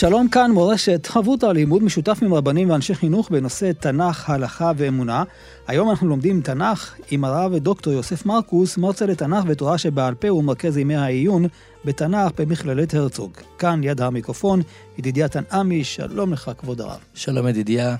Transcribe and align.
שלום 0.00 0.28
כאן 0.28 0.50
מורשת, 0.50 1.06
חברותא 1.06 1.46
לימוד 1.46 1.82
משותף 1.82 2.18
עם 2.22 2.34
רבנים 2.34 2.70
ואנשי 2.70 2.94
חינוך 2.94 3.30
בנושא 3.30 3.72
תנ"ך, 3.72 4.30
הלכה 4.30 4.72
ואמונה. 4.76 5.24
היום 5.66 5.90
אנחנו 5.90 6.08
לומדים 6.08 6.40
תנ"ך 6.40 6.94
עם 7.10 7.24
הרב 7.24 7.56
דוקטור 7.56 7.92
יוסף 7.92 8.26
מרקוס, 8.26 8.78
מרצה 8.78 9.06
לתנ"ך 9.06 9.44
ותורה 9.46 9.78
שבעל 9.78 10.14
פה 10.14 10.32
ומרכז 10.32 10.76
ימי 10.76 10.96
העיון 10.96 11.46
בתנ"ך 11.84 12.32
במכללת 12.38 12.94
הרצוג. 12.94 13.32
כאן 13.58 13.80
יד 13.84 14.00
המיקרופון, 14.00 14.60
ידידיה 14.98 15.28
תנעמי, 15.28 15.84
שלום 15.84 16.32
לך 16.32 16.50
כבוד 16.58 16.80
הרב. 16.80 16.98
שלום 17.14 17.46
ידידיה. 17.48 17.96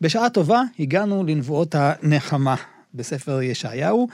בשעה 0.00 0.30
טובה 0.30 0.62
הגענו 0.78 1.24
לנבואות 1.24 1.74
הנחמה 1.78 2.54
בספר 2.94 3.42
ישעיהו. 3.42 4.08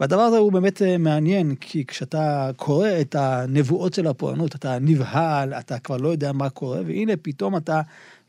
והדבר 0.00 0.20
הזה 0.20 0.38
הוא 0.38 0.52
באמת 0.52 0.82
אה, 0.82 0.98
מעניין, 0.98 1.54
כי 1.54 1.86
כשאתה 1.86 2.50
קורא 2.56 2.88
את 3.00 3.14
הנבואות 3.14 3.94
של 3.94 4.06
הפורענות, 4.06 4.54
אתה 4.54 4.78
נבהל, 4.80 5.54
אתה 5.54 5.78
כבר 5.78 5.96
לא 5.96 6.08
יודע 6.08 6.32
מה 6.32 6.50
קורה, 6.50 6.80
והנה 6.86 7.12
פתאום 7.22 7.56
אתה 7.56 7.80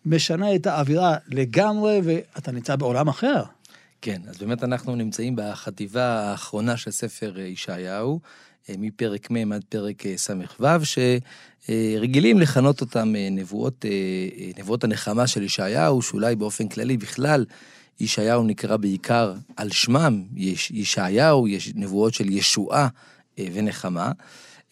משנה 0.06 0.56
את 0.56 0.68
האווירה 0.68 1.18
לגמרי, 1.28 2.02
ואתה 2.04 2.52
נמצא 2.52 2.76
בעולם 2.76 3.08
אחר. 3.08 3.44
כן, 4.02 4.22
אז 4.30 4.38
באמת 4.38 4.64
אנחנו 4.64 4.96
נמצאים 4.96 5.36
בחטיבה 5.38 6.04
האחרונה 6.04 6.78
של 6.78 6.92
ספר 6.92 7.40
אה, 7.40 7.44
ישעיהו, 7.44 8.20
אה, 8.70 8.76
מפרק 8.78 9.32
מ' 9.32 9.52
עד 9.52 9.64
פרק 9.70 10.04
ס"ו, 10.16 10.34
שרגילים 10.84 12.40
לכנות 12.40 12.82
אותם 12.82 13.14
נבואות, 13.32 13.86
נבואות 14.60 14.84
הנחמה 14.84 15.28
של 15.28 15.44
ישעיהו, 15.44 16.02
שאולי 16.02 16.36
באופן 16.36 16.68
כללי 16.68 16.98
בכלל 16.98 17.46
ישעיהו 18.00 18.44
נקרא 18.44 18.78
בעיקר 18.78 19.34
על 19.56 19.70
שמם, 19.72 20.24
יש 20.36 20.72
ישעיהו, 20.72 21.48
יש 21.48 21.72
נבואות 21.76 22.14
של 22.14 22.30
ישועה 22.30 22.88
אה, 23.40 23.46
ונחמה. 23.54 24.12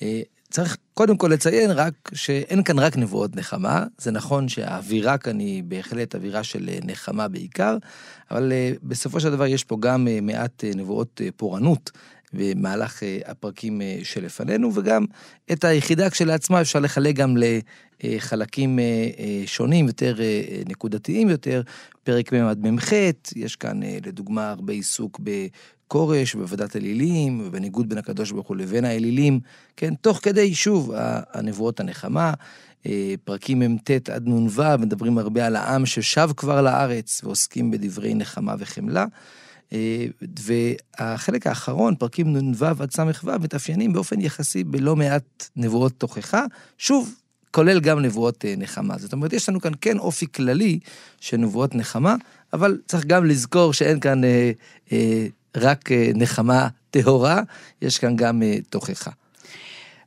אה, 0.01 0.21
צריך 0.49 0.77
קודם 0.93 1.17
כל 1.17 1.27
לציין 1.27 1.71
רק 1.71 1.93
שאין 2.13 2.63
כאן 2.63 2.79
רק 2.79 2.97
נבואות 2.97 3.35
נחמה, 3.35 3.85
זה 3.97 4.11
נכון 4.11 4.49
שהאווירה 4.49 5.17
כאן 5.17 5.39
היא 5.39 5.63
בהחלט 5.63 6.15
אווירה 6.15 6.43
של 6.43 6.69
אה, 6.69 6.79
נחמה 6.83 7.27
בעיקר, 7.27 7.77
אבל 8.31 8.53
בסופו 8.83 9.19
של 9.19 9.31
דבר 9.31 9.45
יש 9.45 9.63
פה 9.63 9.77
גם 9.79 10.07
מעט 10.21 10.63
נבואות 10.75 11.21
פורענות 11.35 11.91
במהלך 12.33 13.03
הפרקים 13.25 13.81
שלפנינו, 14.03 14.71
וגם 14.75 15.05
את 15.51 15.63
היחידה 15.63 16.09
כשלעצמה 16.09 16.61
אפשר 16.61 16.79
לחלק 16.79 17.15
גם 17.15 17.37
לחלקים 18.03 18.79
שונים, 19.45 19.87
יותר 19.87 20.15
נקודתיים 20.67 21.29
יותר, 21.29 21.61
פרק 22.03 22.33
מ' 22.33 22.45
עד 22.47 22.67
מ"ח, 22.67 22.91
יש 23.35 23.55
כאן 23.55 23.79
לדוגמה 24.05 24.49
הרבה 24.49 24.73
עיסוק 24.73 25.19
בכורש, 25.23 26.35
בוועדת 26.35 26.75
אלילים, 26.75 27.41
ובניגוד 27.45 27.89
בין 27.89 27.97
הקדוש 27.97 28.31
ברוך 28.31 28.47
הוא 28.47 28.57
לבין 28.57 28.85
האלילים, 28.85 29.39
כן, 29.77 29.95
תוך 29.95 30.19
כדי, 30.23 30.55
שוב, 30.55 30.91
הנבואות 31.33 31.79
הנחמה. 31.79 32.33
פרקים 33.23 33.59
מ"ט 33.59 34.09
עד 34.09 34.27
נ"ו 34.27 34.63
מדברים 34.79 35.17
הרבה 35.17 35.45
על 35.45 35.55
העם 35.55 35.85
ששב 35.85 36.29
כבר 36.37 36.61
לארץ 36.61 37.21
ועוסקים 37.23 37.71
בדברי 37.71 38.13
נחמה 38.13 38.55
וחמלה. 38.59 39.05
והחלק 40.99 41.47
האחרון, 41.47 41.95
פרקים 41.95 42.37
נ"ו 42.37 42.65
עד 42.65 42.91
ס"ו, 42.91 43.05
מתאפיינים 43.39 43.93
באופן 43.93 44.21
יחסי 44.21 44.63
בלא 44.63 44.95
מעט 44.95 45.49
נבואות 45.55 45.91
תוכחה. 45.97 46.45
שוב, 46.77 47.15
כולל 47.51 47.79
גם 47.79 47.99
נבואות 47.99 48.45
אה, 48.45 48.53
נחמה. 48.57 48.97
זאת 48.97 49.13
אומרת, 49.13 49.33
יש 49.33 49.49
לנו 49.49 49.61
כאן 49.61 49.71
כן 49.81 49.97
אופי 49.97 50.25
כללי 50.31 50.79
של 51.19 51.37
נבואות 51.37 51.75
נחמה, 51.75 52.15
אבל 52.53 52.77
צריך 52.87 53.05
גם 53.05 53.25
לזכור 53.25 53.73
שאין 53.73 53.99
כאן 53.99 54.23
אה, 54.23 54.51
אה, 54.91 55.27
רק 55.57 55.91
אה, 55.91 56.11
נחמה 56.15 56.67
טהורה, 56.91 57.41
יש 57.81 57.97
כאן 57.97 58.15
גם 58.15 58.43
אה, 58.43 58.57
תוכחה. 58.69 59.11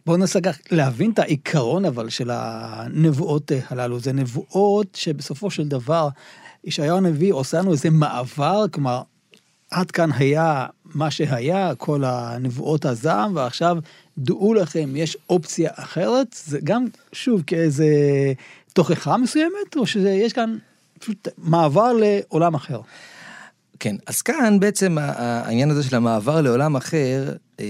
בואו 0.07 0.17
ננסה 0.17 0.39
להבין 0.71 1.11
את 1.11 1.19
העיקרון 1.19 1.85
אבל 1.85 2.09
של 2.09 2.31
הנבואות 2.33 3.53
אה, 3.53 3.61
הללו. 3.69 4.01
זה 4.01 4.13
נבואות 4.13 4.95
שבסופו 4.95 5.51
של 5.51 5.69
דבר, 5.69 6.09
ישעיהו 6.65 6.97
הנביא 6.97 7.33
עושה 7.33 7.59
לנו 7.59 7.73
איזה 7.73 7.91
מעבר, 7.91 8.65
כלומר, 8.73 9.03
עד 9.73 9.91
כאן 9.91 10.11
היה 10.13 10.67
מה 10.85 11.11
שהיה, 11.11 11.75
כל 11.75 12.05
הנבואות 12.05 12.85
הזעם, 12.85 13.37
ועכשיו 13.37 13.77
דעו 14.19 14.55
לכם, 14.55 14.97
יש 14.97 15.17
אופציה 15.31 15.71
אחרת, 15.75 16.37
זה 16.45 16.59
גם, 16.65 16.87
שוב, 17.13 17.43
כאיזה 17.47 17.87
תוכחה 18.73 19.17
מסוימת, 19.17 19.77
או 19.77 19.87
שיש 19.87 20.33
כאן 20.33 20.57
פשוט 20.99 21.29
מעבר 21.39 21.93
לעולם 21.93 22.55
אחר? 22.55 22.81
כן, 23.81 23.97
אז 24.07 24.23
כאן 24.23 24.61
בעצם 24.61 24.97
העניין 24.99 25.71
הזה 25.71 25.83
של 25.83 25.97
המעבר 25.97 26.41
לעולם 26.41 26.77
אחר, 26.77 27.33
אה, 27.61 27.65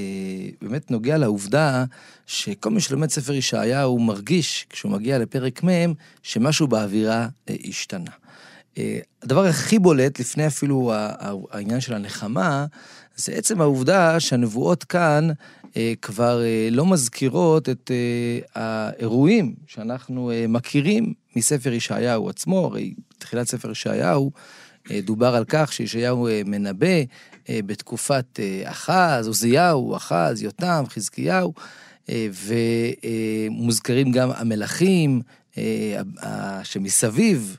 באמת 0.63 0.91
נוגע 0.91 1.19
לעובדה 1.19 1.85
שכל 2.27 2.71
מי 2.71 2.81
שלומד 2.81 3.11
ספר 3.11 3.33
ישעיהו 3.33 3.99
מרגיש, 3.99 4.67
כשהוא 4.71 4.93
מגיע 4.93 5.19
לפרק 5.19 5.65
מ', 5.65 5.93
שמשהו 6.23 6.67
באווירה 6.67 7.29
אה, 7.49 7.55
השתנה. 7.69 8.11
אה, 8.79 8.99
הדבר 9.23 9.45
הכי 9.45 9.79
בולט, 9.79 10.21
לפני 10.21 10.47
אפילו 10.47 10.93
העניין 11.51 11.81
של 11.81 11.95
הנחמה, 11.95 12.67
זה 13.17 13.33
עצם 13.33 13.61
העובדה 13.61 14.21
שהנבואות 14.21 14.85
כאן 14.85 15.29
אה, 15.77 15.93
כבר 16.03 16.43
אה, 16.43 16.69
לא 16.71 16.87
מזכירות 16.87 17.69
את 17.69 17.91
האירועים 18.55 19.55
שאנחנו 19.67 20.33
מכירים 20.49 21.15
מספר 21.37 21.73
ישעיהו 21.73 22.29
עצמו, 22.29 22.65
הרי 22.65 22.95
בתחילת 23.17 23.47
ספר 23.47 23.71
ישעיהו 23.71 24.31
דובר 24.93 25.35
על 25.35 25.45
כך 25.49 25.73
שישעיהו 25.73 26.29
מנבא 26.45 26.97
בתקופת 27.51 28.41
אחז, 28.65 29.27
עוזיהו, 29.27 29.97
אחז, 29.97 30.43
יותם, 30.43 30.85
חזקיהו, 30.89 31.55
ומוזכרים 33.53 34.13
גם 34.13 34.31
המלכים 34.31 35.23
שמסביב, 36.63 37.57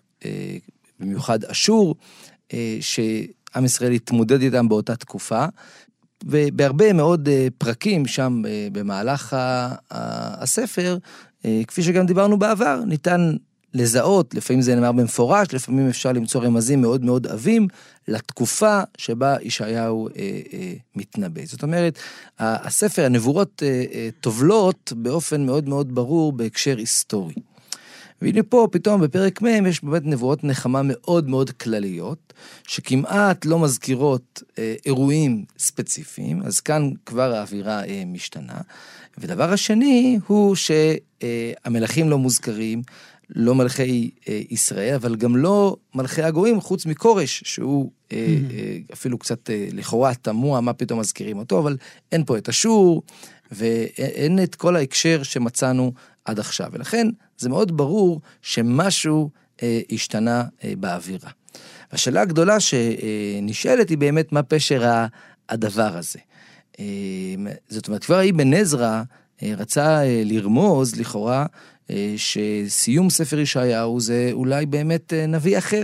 במיוחד 1.04 1.46
אשור, 1.46 1.96
אה, 2.54 2.78
שעם 2.82 3.66
ישראל 3.66 3.92
התמודד 3.92 4.42
איתם 4.42 4.70
באותה 4.70 4.96
תקופה. 4.96 5.46
ובהרבה 6.26 6.94
מאוד 6.94 7.30
אה, 7.30 7.48
פרקים 7.58 8.08
שם 8.08 8.42
אה, 8.48 8.68
במהלך 8.72 9.36
הספר, 10.42 10.98
כפי 11.68 11.84
שגם 11.84 12.06
דיברנו 12.06 12.40
בעבר, 12.40 12.82
ניתן 12.88 13.36
לזהות, 13.74 14.36
לפעמים 14.36 14.62
זה 14.62 14.76
נאמר 14.76 14.92
במפורש, 14.92 15.54
לפעמים 15.54 15.88
אפשר 15.90 16.12
למצוא 16.12 16.42
רמזים 16.42 16.82
מאוד 16.82 17.06
מאוד 17.06 17.28
עבים 17.28 17.68
לתקופה 18.08 18.82
שבה 18.98 19.36
ישעיהו 19.42 20.10
מתנבא. 20.96 21.46
זאת 21.46 21.64
אומרת, 21.64 22.00
הספר, 22.40 23.06
הנבואות 23.06 23.64
אה, 23.64 24.10
טובלות 24.22 24.94
באופן 24.96 25.46
מאוד 25.46 25.70
מאוד 25.70 25.96
ברור 25.96 26.34
בהקשר 26.34 26.78
היסטורי. 26.78 27.34
והנה 28.24 28.44
פה 28.44 28.68
פתאום 28.72 29.02
בפרק 29.02 29.42
מ' 29.42 29.66
יש 29.66 29.84
באמת 29.84 30.02
נבואות 30.06 30.44
נחמה 30.44 30.82
מאוד 30.84 31.30
מאוד 31.30 31.50
כלליות, 31.50 32.34
שכמעט 32.68 33.46
לא 33.46 33.60
מזכירות 33.60 34.44
אה, 34.58 34.76
אירועים 34.86 35.46
ספציפיים, 35.58 36.42
אז 36.42 36.60
כאן 36.60 36.90
כבר 37.06 37.34
האווירה 37.34 37.86
אה, 37.86 38.04
משתנה. 38.06 38.58
ודבר 39.18 39.54
השני 39.54 40.20
הוא 40.28 40.56
שהמלכים 40.56 42.10
לא 42.10 42.18
מוזכרים, 42.18 42.82
לא 43.30 43.56
מלכי 43.56 44.10
אה, 44.30 44.42
ישראל, 44.50 44.96
אבל 44.96 45.16
גם 45.16 45.36
לא 45.36 45.78
מלכי 45.96 46.24
הגויים, 46.24 46.62
חוץ 46.62 46.86
מכורש, 46.86 47.44
שהוא 47.46 47.92
אה, 48.12 48.18
אה, 48.52 48.78
אפילו 48.94 49.18
קצת 49.18 49.50
אה, 49.50 49.68
לכאורה 49.72 50.14
תמוה, 50.16 50.62
מה 50.62 50.74
פתאום 50.74 51.00
מזכירים 51.00 51.38
אותו, 51.38 51.60
אבל 51.60 51.78
אין 52.12 52.26
פה 52.26 52.38
את 52.38 52.50
אשור, 52.50 53.04
ואין 53.52 54.44
את 54.44 54.56
כל 54.56 54.76
ההקשר 54.76 55.24
שמצאנו 55.24 55.94
עד 56.26 56.40
עכשיו. 56.40 56.70
ולכן 56.72 57.08
זה 57.38 57.50
מאוד 57.50 57.78
ברור 57.78 58.22
שמשהו 58.42 59.30
אה, 59.64 59.82
השתנה 59.92 60.44
אה, 60.64 60.74
באווירה. 60.80 61.30
השאלה 61.92 62.22
הגדולה 62.22 62.58
שנשאלת 62.60 63.90
היא 63.90 63.98
באמת 63.98 64.32
מה 64.32 64.44
פשר 64.44 64.84
הדבר 65.50 65.98
הזה. 65.98 66.20
אה, 66.80 66.86
זאת 67.70 67.88
אומרת, 67.88 68.04
כבר 68.04 68.30
אבן 68.30 68.54
עזרא 68.54 69.04
אה, 69.44 69.54
רצה 69.58 70.04
אה, 70.04 70.22
לרמוז 70.26 70.96
לכאורה 70.96 71.46
אה, 71.90 72.14
שסיום 72.18 73.10
ספר 73.10 73.40
ישעיהו 73.40 74.00
זה 74.00 74.30
אולי 74.32 74.66
באמת 74.66 75.14
אה, 75.14 75.26
נביא 75.26 75.58
אחר. 75.58 75.84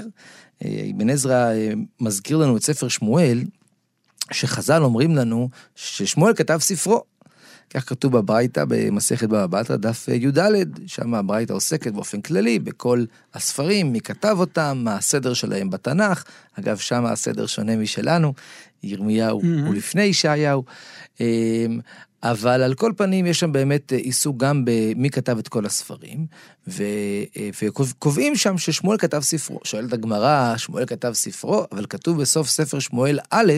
אה, 0.66 0.90
אבן 0.96 1.10
עזרא 1.10 1.52
אה, 1.52 1.72
מזכיר 2.00 2.38
לנו 2.38 2.58
את 2.58 2.64
ספר 2.64 2.88
שמואל, 2.88 3.44
שחז"ל 4.32 4.84
אומרים 4.84 5.16
לנו 5.16 5.50
ששמואל 5.76 6.34
כתב 6.34 6.58
ספרו. 6.62 7.02
כך 7.70 7.90
כתוב 7.90 8.18
בברייתא 8.18 8.66
במסכת 8.68 9.28
בבא 9.28 9.46
בתרא, 9.62 9.76
דף 9.76 10.08
י"ד, 10.08 10.40
שם 10.88 11.14
הברייתא 11.14 11.54
עוסקת 11.54 11.94
באופן 11.94 12.22
כללי 12.22 12.60
בכל 12.60 13.04
הספרים, 13.34 13.94
מי 13.94 14.02
כתב 14.02 14.36
אותם, 14.40 14.82
מה 14.84 14.96
הסדר 14.96 15.34
שלהם 15.34 15.70
בתנ"ך. 15.70 16.24
אגב, 16.60 16.78
שם 16.78 17.06
הסדר 17.06 17.46
שונה 17.46 17.76
משלנו, 17.76 18.34
ירמיהו 18.84 19.42
mm-hmm. 19.42 19.68
הוא 19.68 19.76
לפני 19.76 20.04
ישעיהו. 20.04 20.64
אמ, 21.20 21.80
אבל 22.24 22.62
על 22.62 22.74
כל 22.74 22.94
פנים 22.98 23.26
יש 23.26 23.40
שם 23.40 23.52
באמת 23.52 23.92
עיסוק 23.92 24.38
גם 24.38 24.66
במי 24.66 25.10
כתב 25.10 25.38
את 25.38 25.48
כל 25.48 25.66
הספרים, 25.66 26.26
ו... 26.68 26.84
וקובעים 27.64 28.36
שם 28.36 28.58
ששמואל 28.58 28.98
כתב 28.98 29.20
ספרו. 29.20 29.60
שואלת 29.64 29.94
הגמרא, 29.94 30.58
שמואל 30.58 30.86
כתב 30.86 31.12
ספרו, 31.14 31.66
אבל 31.72 31.86
כתוב 31.90 32.22
בסוף 32.22 32.50
ספר 32.50 32.80
שמואל 32.80 33.20
א', 33.32 33.54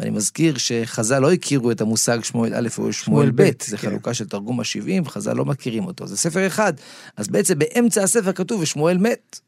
ואני 0.00 0.10
מזכיר 0.10 0.58
שחז"ל 0.58 1.18
לא 1.18 1.32
הכירו 1.32 1.70
את 1.70 1.80
המושג 1.80 2.24
שמואל 2.24 2.54
א' 2.54 2.68
או 2.78 2.92
שמואל 2.92 3.30
ב', 3.34 3.50
זה 3.62 3.76
כן. 3.76 3.88
חלוקה 3.88 4.14
של 4.14 4.28
תרגום 4.28 4.60
ה-70, 4.60 5.02
וחז"ל 5.04 5.32
לא 5.32 5.44
מכירים 5.44 5.86
אותו, 5.86 6.06
זה 6.06 6.16
ספר 6.16 6.46
אחד. 6.46 6.72
אז 7.16 7.28
בעצם 7.28 7.58
באמצע 7.58 8.02
הספר 8.02 8.32
כתוב 8.32 8.60
ושמואל 8.60 8.98
מת. 8.98 9.40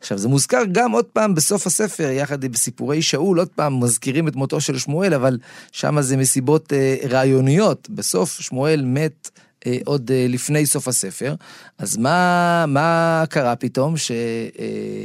עכשיו, 0.00 0.18
זה 0.18 0.28
מוזכר 0.28 0.62
גם 0.72 0.92
עוד 0.92 1.04
פעם 1.04 1.34
בסוף 1.34 1.66
הספר, 1.66 2.10
יחד 2.10 2.44
עם 2.44 2.54
סיפורי 2.54 3.02
שאול, 3.02 3.38
עוד 3.38 3.48
פעם 3.48 3.80
מזכירים 3.80 4.28
את 4.28 4.36
מותו 4.36 4.60
של 4.60 4.78
שמואל, 4.78 5.14
אבל 5.14 5.38
שם 5.72 6.00
זה 6.00 6.16
מסיבות 6.16 6.72
אה, 6.72 6.96
רעיוניות. 7.10 7.90
בסוף 7.90 8.40
שמואל 8.40 8.82
מת 8.84 9.30
אה, 9.66 9.78
עוד 9.84 10.10
אה, 10.10 10.26
לפני 10.28 10.66
סוף 10.66 10.88
הספר, 10.88 11.34
אז 11.78 11.96
מה, 11.96 12.64
מה 12.68 13.24
קרה 13.30 13.56
פתאום 13.56 13.96
ש... 13.96 14.10
אה, 14.58 15.04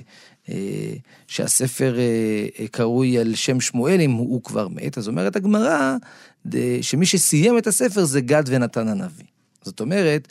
שהספר 1.27 1.99
אה, 1.99 2.03
אה, 2.59 2.67
קרוי 2.67 3.17
על 3.19 3.35
שם 3.35 3.61
שמואל 3.61 4.01
אם 4.01 4.11
הוא 4.11 4.44
כבר 4.44 4.67
מת, 4.67 4.97
אז 4.97 5.07
אומרת 5.07 5.35
הגמרא 5.35 5.95
שמי 6.81 7.05
שסיים 7.05 7.57
את 7.57 7.67
הספר 7.67 8.05
זה 8.05 8.21
גד 8.21 8.44
ונתן 8.47 8.88
הנביא. 8.88 9.25
זאת 9.61 9.79
אומרת, 9.79 10.27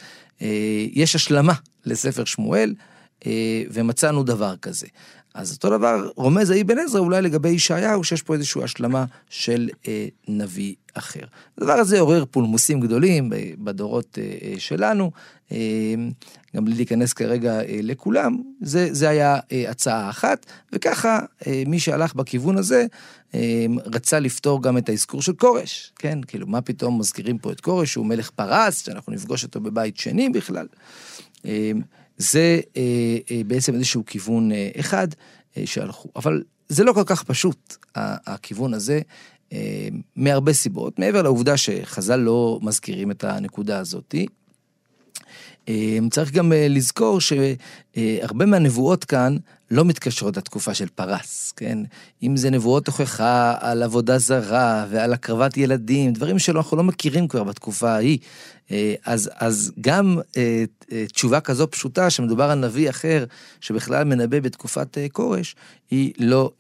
יש 0.92 1.14
השלמה 1.14 1.52
לספר 1.84 2.24
שמואל, 2.24 2.74
ומצאנו 3.70 4.22
דבר 4.22 4.56
כזה. 4.56 4.86
אז 5.36 5.52
אותו 5.52 5.70
דבר 5.70 6.10
רומז 6.16 6.50
האבן 6.50 6.78
עזרא 6.78 7.00
אולי 7.00 7.22
לגבי 7.22 7.48
ישעיהו, 7.48 8.04
שיש 8.04 8.22
פה 8.22 8.34
איזושהי 8.34 8.64
השלמה 8.64 9.04
של 9.30 9.68
אה, 9.88 10.06
נביא 10.28 10.74
אחר. 10.94 11.24
הדבר 11.58 11.72
הזה 11.72 12.00
עורר 12.00 12.24
פולמוסים 12.30 12.80
גדולים 12.80 13.32
בדורות 13.58 14.18
אה, 14.18 14.36
אה, 14.42 14.54
שלנו, 14.58 15.10
אה, 15.52 15.58
גם 16.56 16.64
בלי 16.64 16.74
להיכנס 16.74 17.12
כרגע 17.12 17.60
אה, 17.60 17.78
לכולם, 17.82 18.36
זה, 18.60 18.88
זה 18.94 19.08
היה 19.08 19.38
אה, 19.52 19.70
הצעה 19.70 20.10
אחת, 20.10 20.46
וככה 20.72 21.20
אה, 21.46 21.62
מי 21.66 21.80
שהלך 21.80 22.14
בכיוון 22.14 22.58
הזה, 22.58 22.86
אה, 23.34 23.66
רצה 23.86 24.18
לפתור 24.20 24.62
גם 24.62 24.78
את 24.78 24.88
האזכור 24.88 25.22
של 25.22 25.32
כורש, 25.32 25.92
כן? 25.98 26.18
כאילו, 26.26 26.46
מה 26.46 26.60
פתאום 26.60 26.98
מזכירים 26.98 27.38
פה 27.38 27.52
את 27.52 27.60
כורש, 27.60 27.92
שהוא 27.92 28.06
מלך 28.06 28.30
פרס, 28.30 28.84
שאנחנו 28.84 29.12
נפגוש 29.12 29.44
אותו 29.44 29.60
בבית 29.60 29.96
שני 29.96 30.28
בכלל. 30.28 30.66
אה, 31.46 31.72
זה 32.18 32.60
אה, 32.76 32.82
אה, 33.30 33.40
בעצם 33.46 33.74
איזשהו 33.74 34.06
כיוון 34.06 34.52
אה, 34.52 34.70
אחד 34.80 35.08
שהלכו. 35.64 36.08
אבל 36.16 36.42
זה 36.68 36.84
לא 36.84 36.92
כל 36.92 37.04
כך 37.06 37.22
פשוט, 37.22 37.76
הכיוון 37.94 38.74
הזה, 38.74 39.00
מהרבה 40.16 40.52
סיבות, 40.52 40.98
מעבר 40.98 41.22
לעובדה 41.22 41.56
שחז"ל 41.56 42.16
לא 42.16 42.58
מזכירים 42.62 43.10
את 43.10 43.24
הנקודה 43.24 43.78
הזאתי. 43.78 44.26
צריך 46.10 46.32
גם 46.32 46.52
לזכור 46.56 47.18
שהרבה 47.20 48.46
מהנבואות 48.46 49.04
כאן 49.04 49.36
לא 49.70 49.84
מתקשרות 49.84 50.36
לתקופה 50.36 50.74
של 50.74 50.88
פרס, 50.94 51.52
כן? 51.56 51.78
אם 52.22 52.36
זה 52.36 52.50
נבואות 52.50 52.84
תוכחה 52.84 53.54
על 53.60 53.82
עבודה 53.82 54.18
זרה 54.18 54.86
ועל 54.90 55.12
הקרבת 55.12 55.56
ילדים, 55.56 56.12
דברים 56.12 56.38
שאנחנו 56.38 56.76
לא 56.76 56.84
מכירים 56.84 57.28
כבר 57.28 57.44
בתקופה 57.44 57.90
ההיא. 57.90 58.18
אה, 58.70 58.94
אז, 59.04 59.30
אז 59.34 59.72
גם 59.80 60.18
אה, 60.36 60.64
אה, 60.92 61.04
תשובה 61.06 61.40
כזו 61.40 61.70
פשוטה, 61.70 62.10
שמדובר 62.10 62.50
על 62.50 62.58
נביא 62.58 62.90
אחר, 62.90 63.24
שבכלל 63.60 64.04
מנבא 64.04 64.40
בתקופת 64.40 64.98
כורש, 65.12 65.56
היא 65.90 66.12
לא, 66.19 66.50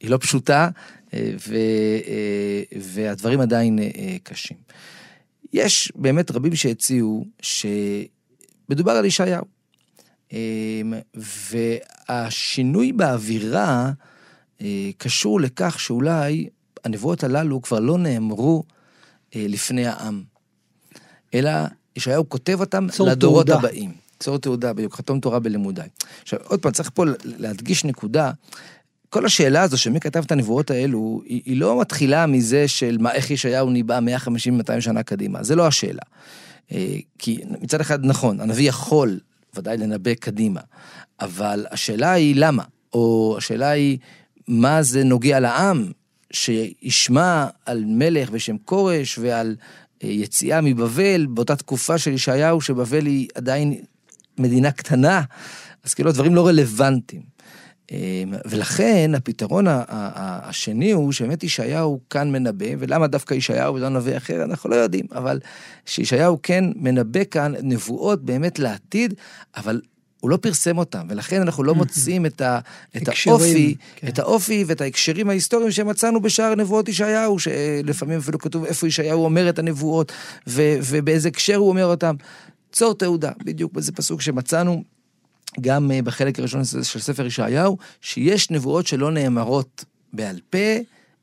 היא 0.00 0.10
לא 0.10 0.16
פשוטה, 0.16 0.68
והדברים 2.72 3.40
עדיין 3.40 3.78
קשים. 4.22 4.56
יש 5.54 5.92
באמת 5.94 6.30
רבים 6.30 6.56
שהציעו 6.56 7.26
שמדובר 7.42 8.92
על 8.92 9.04
ישעיהו. 9.04 9.44
והשינוי 12.08 12.92
באווירה 12.92 13.92
קשור 14.98 15.40
לכך 15.40 15.80
שאולי 15.80 16.48
הנבואות 16.84 17.24
הללו 17.24 17.62
כבר 17.62 17.80
לא 17.80 17.98
נאמרו 17.98 18.64
לפני 19.34 19.86
העם. 19.86 20.22
אלא 21.34 21.50
ישעיהו 21.96 22.28
כותב 22.28 22.60
אותם 22.60 22.86
לדורות 22.86 23.46
תעודה. 23.46 23.54
הבאים. 23.68 23.92
צור 24.20 24.38
תעודה, 24.38 24.72
בדיוק, 24.72 24.94
חתום 24.94 25.20
תורה 25.20 25.38
בלימודיי. 25.38 25.88
עכשיו, 26.22 26.38
עוד 26.44 26.60
פעם, 26.60 26.72
צריך 26.72 26.90
פה 26.94 27.04
להדגיש 27.24 27.84
נקודה. 27.84 28.30
כל 29.14 29.26
השאלה 29.26 29.62
הזו 29.62 29.78
של 29.78 29.90
מי 29.90 30.00
כתב 30.00 30.22
את 30.26 30.32
הנבואות 30.32 30.70
האלו, 30.70 31.22
היא, 31.26 31.42
היא 31.44 31.56
לא 31.56 31.80
מתחילה 31.80 32.26
מזה 32.26 32.68
של 32.68 32.96
מה, 33.00 33.12
איך 33.12 33.30
ישעיהו 33.30 33.70
ניבא 33.70 33.98
150-200 34.26 34.80
שנה 34.80 35.02
קדימה, 35.02 35.42
זה 35.42 35.56
לא 35.56 35.66
השאלה. 35.66 36.02
אה, 36.72 36.96
כי 37.18 37.38
מצד 37.60 37.80
אחד, 37.80 38.06
נכון, 38.06 38.40
הנביא 38.40 38.68
יכול 38.68 39.20
ודאי 39.54 39.76
לנבא 39.76 40.14
קדימה, 40.14 40.60
אבל 41.20 41.66
השאלה 41.70 42.12
היא 42.12 42.34
למה, 42.36 42.62
או 42.92 43.34
השאלה 43.38 43.70
היא 43.70 43.98
מה 44.48 44.82
זה 44.82 45.04
נוגע 45.04 45.40
לעם, 45.40 45.92
שישמע 46.32 47.46
על 47.66 47.84
מלך 47.86 48.30
בשם 48.30 48.56
כורש 48.64 49.18
ועל 49.18 49.56
יציאה 50.02 50.60
מבבל, 50.60 51.26
באותה 51.26 51.56
תקופה 51.56 51.98
של 51.98 52.12
ישעיהו, 52.12 52.60
שבבל 52.60 53.06
היא 53.06 53.28
עדיין 53.34 53.74
מדינה 54.38 54.70
קטנה, 54.70 55.22
אז 55.84 55.94
כאילו 55.94 56.10
הדברים 56.10 56.34
לא 56.34 56.46
רלוונטיים. 56.46 57.33
אמ, 57.92 58.34
ולכן 58.44 59.10
הפתרון 59.16 59.64
השני 59.68 60.92
הוא 60.92 61.12
שבאמת 61.12 61.44
ישעיהו 61.44 62.00
כאן 62.10 62.32
מנבא, 62.32 62.66
ולמה 62.78 63.06
דווקא 63.06 63.34
ישעיהו 63.34 63.74
ולא 63.74 63.88
נביא 63.88 64.16
אחר, 64.16 64.44
אנחנו 64.44 64.70
לא 64.70 64.74
יודעים, 64.74 65.06
אבל 65.12 65.40
שישעיהו 65.86 66.38
כן 66.42 66.64
מנבא 66.76 67.24
כאן 67.24 67.52
נבואות 67.62 68.24
באמת 68.24 68.58
לעתיד, 68.58 69.14
אבל 69.56 69.80
הוא 70.20 70.30
לא 70.30 70.36
פרסם 70.36 70.78
אותם, 70.78 71.06
ולכן 71.10 71.40
אנחנו 71.40 71.64
לא 71.64 71.74
מוצאים 71.74 72.26
את, 72.26 72.40
ה, 72.40 72.58
את 72.96 73.08
האופי, 73.26 73.74
כן. 73.96 74.08
את 74.08 74.18
האופי 74.18 74.64
ואת 74.66 74.80
ההקשרים 74.80 75.28
ההיסטוריים 75.28 75.70
שמצאנו 75.70 76.20
בשער 76.20 76.54
נבואות 76.54 76.88
ישעיהו, 76.88 77.38
שלפעמים 77.38 78.18
אפילו 78.18 78.38
כתוב 78.38 78.64
איפה 78.64 78.86
ישעיהו 78.86 79.24
אומר 79.24 79.48
את 79.48 79.58
הנבואות, 79.58 80.12
ו, 80.46 80.62
ובאיזה 80.82 81.28
הקשר 81.28 81.56
הוא 81.56 81.68
אומר 81.68 81.84
אותם. 81.84 82.14
צור 82.72 82.94
תעודה, 82.94 83.30
בדיוק 83.44 83.72
בזה 83.72 83.92
פסוק 83.92 84.20
שמצאנו. 84.20 84.84
גם 85.60 85.90
אה, 85.90 86.02
בחלק 86.02 86.38
הראשון 86.38 86.64
של 86.64 87.00
ספר 87.00 87.26
ישעיהו, 87.26 87.78
שיש 88.00 88.50
נבואות 88.50 88.86
שלא 88.86 89.10
נאמרות 89.10 89.84
בעל 90.12 90.40
פה 90.50 90.78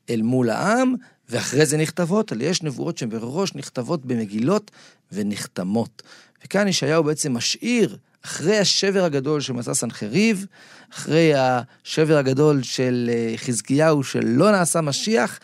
אל 0.10 0.22
מול 0.22 0.50
העם, 0.50 0.96
ואחרי 1.30 1.66
זה 1.66 1.78
נכתבות, 1.78 2.34
אלא 2.34 2.44
יש 2.44 2.64
נבואות 2.64 2.98
שמראש 2.98 3.56
נכתבות 3.56 4.06
במגילות 4.06 4.72
ונחתמות. 5.12 6.02
וכאן 6.46 6.68
ישעיהו 6.68 7.04
בעצם 7.04 7.34
משאיר 7.34 7.98
אחרי 8.26 8.58
השבר 8.58 9.04
הגדול 9.04 9.42
מסע 9.54 9.74
סנחריב, 9.74 10.46
אחרי 10.94 11.34
השבר 11.36 12.18
הגדול 12.18 12.64
של 12.64 13.10
אה, 13.14 13.34
חזקיהו 13.38 14.04
שלא 14.04 14.52
נעשה 14.52 14.82
משיח, 14.82 15.40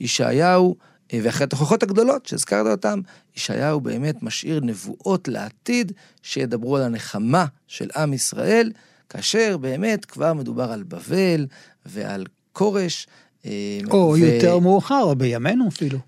ישעיהו, 0.00 0.76
ואחרי 1.22 1.44
התוכחות 1.44 1.82
הגדולות 1.82 2.26
שהזכרת 2.26 2.66
אותן, 2.66 3.00
ישעיהו 3.36 3.80
באמת 3.80 4.22
משאיר 4.22 4.60
נבואות 4.60 5.28
לעתיד 5.28 5.92
שידברו 6.22 6.76
על 6.76 6.82
הנחמה 6.82 7.46
של 7.66 7.90
עם 7.96 8.12
ישראל, 8.12 8.72
כאשר 9.08 9.56
באמת 9.56 10.04
כבר 10.04 10.32
מדובר 10.32 10.72
על 10.72 10.82
בבל 10.82 11.46
ועל 11.86 12.26
כורש. 12.52 13.06
אה, 13.46 13.80
או 13.90 14.14
ו... 14.14 14.18
יותר 14.18 14.58
מאוחר, 14.58 15.14
בימינו 15.14 15.68
אפילו. 15.68 15.98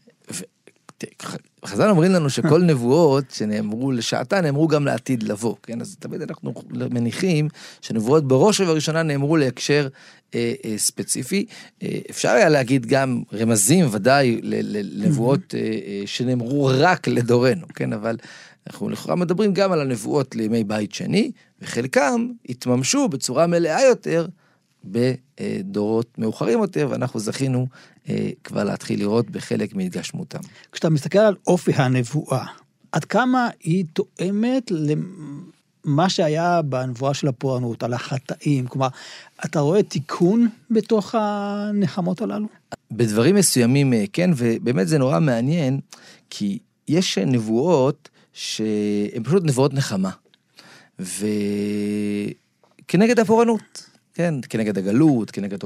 חז"ל 1.66 1.90
אומרים 1.90 2.12
לנו 2.12 2.30
שכל 2.30 2.62
נבואות 2.70 3.30
שנאמרו 3.30 3.92
לשעתה 3.92 4.40
נאמרו 4.40 4.68
גם 4.68 4.84
לעתיד 4.84 5.22
לבוא, 5.22 5.54
כן? 5.62 5.80
אז 5.80 5.96
תמיד 6.00 6.22
אנחנו 6.22 6.54
מניחים 6.70 7.48
שנבואות 7.80 8.28
בראש 8.28 8.60
ובראשונה 8.60 9.02
נאמרו 9.02 9.36
להקשר 9.36 9.88
אה, 10.34 10.54
אה, 10.64 10.78
ספציפי. 10.78 11.46
אה, 11.82 11.98
אפשר 12.10 12.28
היה 12.28 12.48
להגיד 12.48 12.86
גם 12.86 13.22
רמזים 13.32 13.86
ודאי 13.90 14.40
לנבואות 14.42 15.40
אה, 15.54 15.60
אה, 15.60 16.02
שנאמרו 16.06 16.70
רק 16.72 17.08
לדורנו, 17.08 17.66
כן? 17.74 17.92
אבל 17.92 18.16
אנחנו 18.66 18.88
לכאורה 18.88 19.16
מדברים 19.16 19.54
גם 19.54 19.72
על 19.72 19.80
הנבואות 19.80 20.36
לימי 20.36 20.64
בית 20.64 20.94
שני, 20.94 21.30
וחלקם 21.62 22.28
התממשו 22.48 23.08
בצורה 23.08 23.46
מלאה 23.46 23.82
יותר 23.82 24.26
בדורות 24.84 26.18
מאוחרים 26.18 26.58
יותר, 26.58 26.88
ואנחנו 26.90 27.20
זכינו 27.20 27.66
אה, 28.08 28.30
כבר 28.44 28.64
להתחיל 28.64 28.98
לראות 28.98 29.30
בחלק 29.30 29.74
מהתגשמותם. 29.74 30.38
כשאתה 30.72 30.90
מסתכל 30.90 31.18
על 31.18 31.34
אופי 31.46 31.72
הנבואה, 31.74 32.46
עד 32.92 33.04
כמה 33.04 33.48
היא 33.60 33.84
תואמת 33.92 34.70
למה 34.70 36.08
שהיה 36.08 36.62
בנבואה 36.62 37.14
של 37.14 37.28
הפורענות, 37.28 37.82
על 37.82 37.92
החטאים? 37.92 38.66
כלומר, 38.66 38.88
אתה 39.44 39.60
רואה 39.60 39.82
תיקון 39.82 40.48
בתוך 40.70 41.14
הנחמות 41.18 42.22
הללו? 42.22 42.46
בדברים 42.90 43.34
מסוימים 43.34 43.92
כן, 44.12 44.30
ובאמת 44.36 44.88
זה 44.88 44.98
נורא 44.98 45.20
מעניין, 45.20 45.80
כי 46.30 46.58
יש 46.88 47.18
נבואות 47.18 48.08
שהן 48.32 49.22
פשוט 49.24 49.44
נבואות 49.44 49.74
נחמה. 49.74 50.10
וכנגד 50.98 52.38
הפורענות, 53.18 53.90
כן, 54.14 54.34
כנגד 54.48 54.78
הגלות, 54.78 55.30
כנגד 55.30 55.58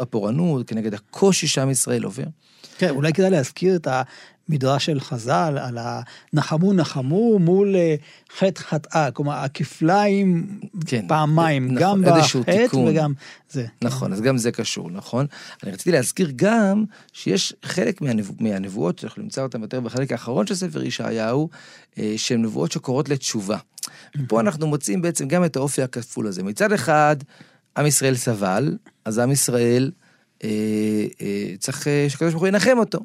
הפורענות, 0.00 0.68
כנגד 0.68 0.94
הקושי 0.94 1.46
שעם 1.46 1.70
ישראל 1.70 2.04
עובר. 2.04 2.24
כן, 2.78 2.90
אולי 2.90 3.12
כדאי 3.12 3.30
להזכיר 3.30 3.76
את 3.76 3.88
המדרש 4.48 4.86
של 4.86 5.00
חז"ל 5.00 5.58
על 5.60 5.78
הנחמו 5.78 6.72
נחמו 6.72 7.38
מול 7.38 7.76
אה, 7.76 7.94
חטא 8.38 8.60
חטאה, 8.60 9.10
כלומר 9.10 9.32
הכפליים 9.32 10.60
כן, 10.86 11.08
פעמיים, 11.08 11.66
נכון, 11.66 11.78
גם 11.82 12.02
בחטא 12.02 12.76
וגם 12.76 13.12
זה. 13.50 13.66
נכון, 13.82 14.12
אז 14.12 14.20
גם 14.20 14.38
זה 14.38 14.52
קשור, 14.52 14.90
נכון? 14.90 15.26
אני 15.62 15.72
רציתי 15.72 15.92
להזכיר 15.92 16.32
גם 16.36 16.84
שיש 17.12 17.54
חלק 17.62 18.00
מהנבוא, 18.00 18.34
מהנבואות, 18.40 18.98
שאנחנו 18.98 19.22
נמצא 19.22 19.42
אותן 19.42 19.62
יותר 19.62 19.80
בחלק 19.80 20.12
האחרון 20.12 20.46
של 20.46 20.54
ספר 20.54 20.82
ישעיהו, 20.82 21.48
אה, 21.98 22.14
שהן 22.16 22.42
נבואות 22.42 22.72
שקוראות 22.72 23.08
לתשובה. 23.08 23.58
פה 24.28 24.40
אנחנו 24.40 24.66
מוצאים 24.66 25.02
בעצם 25.02 25.28
גם 25.28 25.44
את 25.44 25.56
האופי 25.56 25.82
הכפול 25.82 26.26
הזה. 26.26 26.42
מצד 26.42 26.72
אחד, 26.72 27.16
עם 27.76 27.86
ישראל 27.86 28.14
סבל, 28.14 28.76
אז 29.04 29.18
עם 29.18 29.32
ישראל 29.32 29.90
אה, 30.44 30.48
אה, 31.20 31.54
צריך 31.58 31.88
אה, 31.88 32.06
שקדוש 32.08 32.32
ברוך 32.32 32.42
הוא 32.42 32.48
ינחם 32.48 32.78
אותו. 32.78 32.98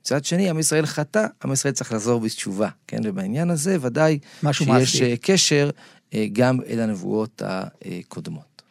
מצד 0.00 0.24
שני, 0.24 0.50
עם 0.50 0.58
ישראל 0.58 0.86
חטא, 0.86 1.26
עם 1.44 1.52
ישראל 1.52 1.74
צריך 1.74 1.92
לחזור 1.92 2.20
בתשובה, 2.20 2.68
כן? 2.86 2.98
ובעניין 3.04 3.50
הזה 3.50 3.76
ודאי 3.80 4.18
שיש 4.52 4.68
מעשי. 4.68 5.16
קשר 5.16 5.70
אה, 6.14 6.26
גם 6.32 6.58
אל 6.68 6.80
הנבואות 6.80 7.42
הקודמות. 7.44 8.62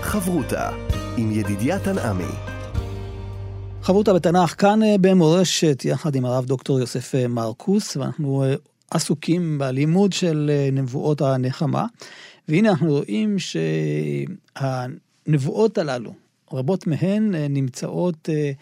חברותה 0.00 0.70
עם 1.16 1.32
ידידיה 1.32 1.78
תנעמי. 1.78 2.34
חברותה 3.82 4.14
בתנ"ך 4.14 4.54
כאן 4.58 4.82
אה, 4.82 4.96
במורשת 5.00 5.82
יחד 5.84 6.14
עם 6.14 6.24
הרב 6.24 6.46
דוקטור 6.46 6.80
יוסף 6.80 7.14
אה, 7.14 7.28
מרקוס, 7.28 7.96
ואנחנו 7.96 8.44
עסוקים 8.90 9.58
בלימוד 9.58 10.12
של 10.12 10.50
נבואות 10.72 11.20
הנחמה. 11.20 11.86
והנה 12.48 12.70
אנחנו 12.70 12.92
רואים 12.92 13.36
שהנבואות 14.58 15.78
הללו, 15.78 16.14
רבות 16.52 16.86
מהן 16.86 17.34
אה, 17.34 17.46
נמצאות 17.48 18.28
אה, 18.32 18.52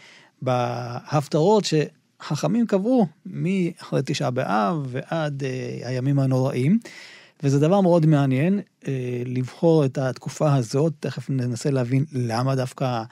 בהפטרות 0.42 1.64
שחכמים 1.64 2.66
קבעו 2.66 3.06
מאחרי 3.26 4.00
תשעה 4.04 4.30
באב 4.30 4.86
ועד 4.88 5.42
אה, 5.44 5.88
הימים 5.88 6.18
הנוראים. 6.18 6.78
וזה 7.42 7.60
דבר 7.60 7.80
מאוד 7.80 8.06
מעניין 8.06 8.60
לבחור 9.26 9.84
את 9.84 9.98
התקופה 9.98 10.54
הזאת, 10.54 10.92
תכף 11.00 11.30
ננסה 11.30 11.70
להבין 11.70 12.04
למה 12.12 12.54
דווקא 12.54 13.02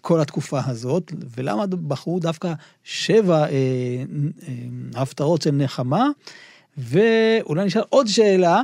כל 0.00 0.20
התקופה 0.20 0.60
הזאת, 0.66 1.12
ולמה 1.36 1.66
בחרו 1.66 2.20
דווקא 2.20 2.52
שבע 2.84 3.46
הפטרות 4.94 5.42
של 5.42 5.50
נחמה, 5.50 6.08
ואולי 6.78 7.64
נשאל 7.64 7.82
עוד 7.88 8.06
שאלה, 8.06 8.62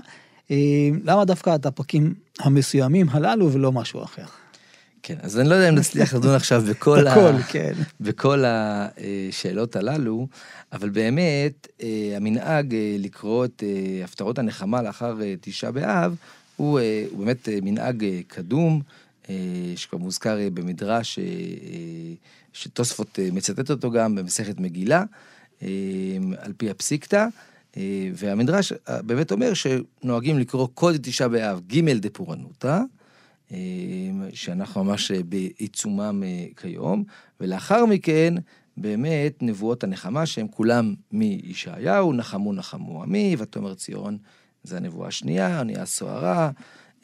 למה 1.05 1.25
דווקא 1.25 1.55
את 1.55 1.67
הפרקים 1.67 2.15
המסוימים 2.41 3.07
הללו 3.11 3.53
ולא 3.53 3.73
משהו 3.73 4.03
אחר? 4.03 4.25
כן, 5.07 5.17
אז 5.23 5.39
אני 5.39 5.49
לא 5.49 5.55
יודע 5.55 5.69
אם 5.69 5.75
נצליח 5.75 6.15
לדון 6.15 6.35
עכשיו 6.35 6.63
בכל, 6.71 7.07
ה... 7.07 7.43
כן. 7.49 7.73
בכל 8.01 8.45
השאלות 8.47 9.77
הללו, 9.77 10.29
אבל 10.73 10.89
באמת, 10.89 11.69
אה, 11.83 12.13
המנהג 12.17 12.75
אה, 12.75 12.97
לקרוא 12.99 13.45
את 13.45 13.63
אה, 13.67 14.05
הפטרות 14.05 14.39
הנחמה 14.39 14.83
לאחר 14.83 15.17
תשעה 15.41 15.73
באב, 15.73 16.17
הוא, 16.57 16.81
הוא 17.11 17.19
באמת 17.19 17.49
מנהג 17.63 18.05
קדום, 18.27 18.83
שכבר 19.77 19.99
מוזכר 19.99 20.39
במדרש, 20.55 21.19
שתוספות 22.53 23.19
מצטט 23.33 23.71
אותו 23.71 23.91
גם 23.91 24.15
במסכת 24.15 24.61
מגילה, 24.61 25.05
על 26.39 26.53
פי 26.57 26.71
הפסיקתא. 26.71 27.27
והמדרש 28.15 28.73
באמת 28.89 29.33
אומר 29.33 29.53
שנוהגים 29.55 30.39
לקרוא 30.39 30.69
קוד 30.75 30.97
תשעה 31.03 31.29
באב 31.29 31.61
ג' 31.67 31.91
דפורענותא, 31.91 32.81
שאנחנו 34.33 34.85
ממש 34.85 35.13
בעיצומם 35.13 36.23
אה, 36.27 36.47
כיום, 36.57 37.05
ולאחר 37.41 37.87
מכן 37.87 38.35
באמת 38.77 39.43
נבואות 39.43 39.85
הנחמה 39.85 40.27
שהם 40.27 40.49
כולם 40.49 40.95
מישעיהו, 41.13 42.13
נחמו 42.13 42.53
נחמו 42.53 43.03
עמי, 43.03 43.37
ותאמר 43.39 43.75
ציון, 43.75 44.19
זה 44.65 44.77
הנבואה 44.77 45.09
השנייה, 45.09 45.61
אני 45.61 45.79
הסוהרה, 45.79 46.51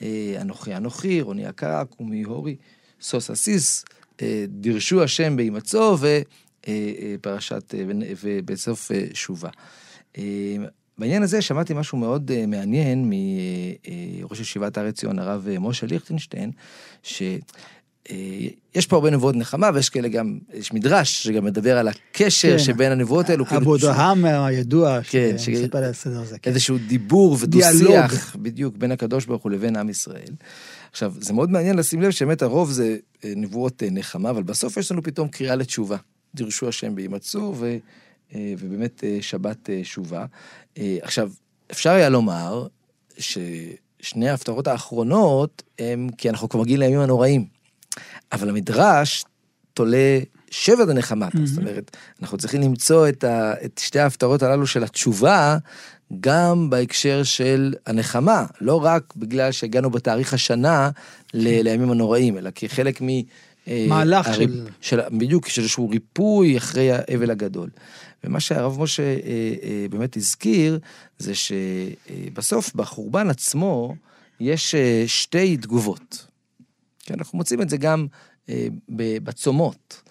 אה, 0.03 0.35
אנוכי 0.41 0.77
אנוכי, 0.77 1.21
רוני 1.21 1.47
הקרק 1.47 2.01
ומי 2.01 2.23
הורי, 2.23 2.57
סוס 3.01 3.31
אסיס, 3.31 3.85
אה, 4.23 4.45
דירשו 4.49 5.03
השם 5.03 5.37
בהימצאו 5.37 5.97
ופרשת, 5.99 7.75
ובסוף 8.23 8.91
שובה. 9.15 9.51
בעניין 11.01 11.23
הזה 11.23 11.43
שמעתי 11.43 11.75
משהו 11.75 11.99
מאוד 11.99 12.31
uh, 12.31 12.47
מעניין 12.47 13.11
מראש 13.11 14.39
uh, 14.39 14.43
ישיבת 14.43 14.79
הר 14.79 14.87
עציון, 14.87 15.19
הרב 15.19 15.49
uh, 15.57 15.59
משה 15.59 15.87
ליכטנשטיין, 15.87 16.51
שיש 17.03 17.27
פה 18.89 18.97
הרבה 18.97 19.11
נבואות 19.11 19.37
נחמה, 19.37 19.71
ויש 19.75 19.89
כאלה 19.89 20.09
גם, 20.09 20.39
יש 20.55 20.73
מדרש 20.73 21.23
שגם 21.23 21.45
מדבר 21.45 21.79
על 21.79 21.89
הקשר 21.89 22.53
כן. 22.53 22.59
שבין 22.59 22.93
הנבואות 22.93 23.31
האלו. 23.31 23.45
אבו 23.57 23.77
דהאם 23.77 24.25
הידוע, 24.25 25.03
כן, 25.03 25.39
שמספר 25.39 25.79
על 25.79 25.85
הסדר 25.85 26.21
הזה. 26.21 26.39
כן. 26.39 26.51
איזשהו 26.51 26.79
דיבור 26.79 27.37
ודו-שיח, 27.41 28.37
בדיוק, 28.37 28.77
בין 28.77 28.93
הקדוש 28.93 29.27
ברוך 29.27 29.43
הוא 29.43 29.53
לבין 29.53 29.77
עם 29.77 29.89
ישראל. 29.89 30.33
עכשיו, 30.91 31.13
זה 31.21 31.33
מאוד 31.33 31.51
מעניין 31.51 31.77
לשים 31.77 32.03
לב 32.03 32.11
שבאמת 32.11 32.43
הרוב 32.43 32.71
זה 32.71 32.97
נבואות 33.25 33.83
נחמה, 33.91 34.31
אבל 34.31 34.43
בסוף 34.43 34.77
יש 34.77 34.93
לנו 34.93 35.03
פתאום 35.03 35.29
קריאה 35.29 35.55
לתשובה. 35.55 35.97
דירשו 36.35 36.69
השם 36.69 36.95
בהימצאו, 36.95 37.55
ו... 37.57 37.77
אה, 38.35 38.55
ובאמת 38.59 39.05
אה, 39.05 39.19
שבת 39.21 39.71
אה, 39.71 39.81
שובה. 39.83 40.27
עכשיו, 41.03 41.31
אפשר 41.71 41.91
היה 41.91 42.09
לומר 42.09 42.67
ששני 43.19 44.29
ההפטרות 44.29 44.67
האחרונות 44.67 45.63
הם 45.79 46.09
כי 46.19 46.31
אנחנו 46.31 46.49
כבר 46.49 46.61
מגיעים 46.61 46.81
לימים 46.81 47.01
הנוראים. 47.01 47.45
אבל 48.33 48.49
המדרש 48.49 49.25
תולה 49.75 50.19
שבע 50.51 50.85
דנחמה, 50.85 51.29
mm-hmm. 51.29 51.45
זאת 51.47 51.59
אומרת, 51.59 51.97
אנחנו 52.23 52.39
צריכים 52.39 52.61
למצוא 52.61 53.09
את, 53.09 53.25
ה, 53.25 53.53
את 53.65 53.79
שתי 53.79 53.99
ההפטרות 53.99 54.43
הללו 54.43 54.67
של 54.67 54.85
התשובה, 54.85 55.59
גם 56.21 56.71
בהקשר 56.71 57.23
של 57.23 57.75
הנחמה, 57.87 58.47
לא 58.61 58.85
רק 58.85 59.15
בגלל 59.17 59.53
שהגענו 59.53 59.91
בתאריך 59.91 60.35
השנה 60.35 60.91
ל, 61.35 61.63
לימים 61.63 61.91
הנוראים, 61.91 62.39
אלא 62.39 62.51
כחלק 62.55 63.03
מ... 63.03 63.07
מהלך 63.89 64.27
הריפ... 64.27 64.51
של... 64.51 64.67
של... 64.81 65.01
בדיוק, 65.19 65.49
של 65.49 65.63
איזשהו 65.63 65.89
ריפוי 65.89 66.57
אחרי 66.57 66.93
האבל 66.93 67.31
הגדול. 67.31 67.71
ומה 68.25 68.41
שהרב 68.41 68.81
משה 68.81 69.03
אה, 69.03 69.17
אה, 69.63 69.87
באמת 69.91 70.17
הזכיר, 70.17 70.79
זה 71.19 71.33
שבסוף, 71.35 72.75
בחורבן 72.75 73.31
עצמו, 73.31 73.95
יש 74.41 74.75
אה, 74.75 75.05
שתי 75.07 75.57
תגובות. 75.57 76.27
כי 76.99 77.15
אנחנו 77.15 77.39
מוצאים 77.39 77.63
את 77.63 77.71
זה 77.71 77.77
גם 77.77 78.07
אה, 78.49 78.67
בצומות. 78.99 80.03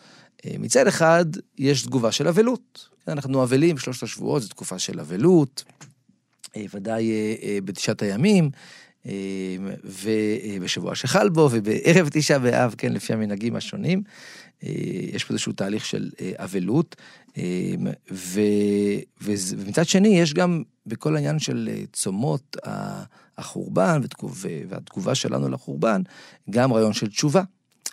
אה, 0.45 0.55
מצד 0.59 0.87
אחד, 0.87 1.25
יש 1.57 1.81
תגובה 1.81 2.11
של 2.11 2.27
אבלות. 2.27 2.89
אנחנו 3.07 3.43
אבלים 3.43 3.77
שלושת 3.77 4.03
השבועות, 4.03 4.41
זו 4.41 4.49
תקופה 4.49 4.79
של 4.79 4.99
אבלות, 4.99 5.63
אה, 6.55 6.65
ודאי 6.73 7.11
אה, 7.11 7.35
אה, 7.43 7.57
בתשעת 7.65 8.01
הימים. 8.01 8.49
אה, 9.09 9.75
ובשבוע 9.83 10.95
שחל 10.95 11.29
בו, 11.29 11.49
ובערב 11.51 12.09
תשעה 12.11 12.39
באב, 12.39 12.75
כן, 12.77 12.93
לפי 12.93 13.13
המנהגים 13.13 13.55
השונים. 13.55 14.03
אה, 14.63 14.69
יש 15.13 15.23
פה 15.23 15.33
איזשהו 15.33 15.53
תהליך 15.53 15.85
של 15.85 16.09
אה, 16.21 16.31
אבלות, 16.35 16.95
ו, 18.11 18.41
ומצד 19.21 19.87
שני 19.87 20.19
יש 20.19 20.33
גם 20.33 20.63
בכל 20.85 21.15
העניין 21.15 21.39
של 21.39 21.69
צומות 21.93 22.57
החורבן 23.37 24.01
והתגובה 24.69 25.15
שלנו 25.15 25.49
לחורבן, 25.49 26.01
גם 26.49 26.73
רעיון 26.73 26.93
של 26.93 27.07
תשובה. 27.07 27.43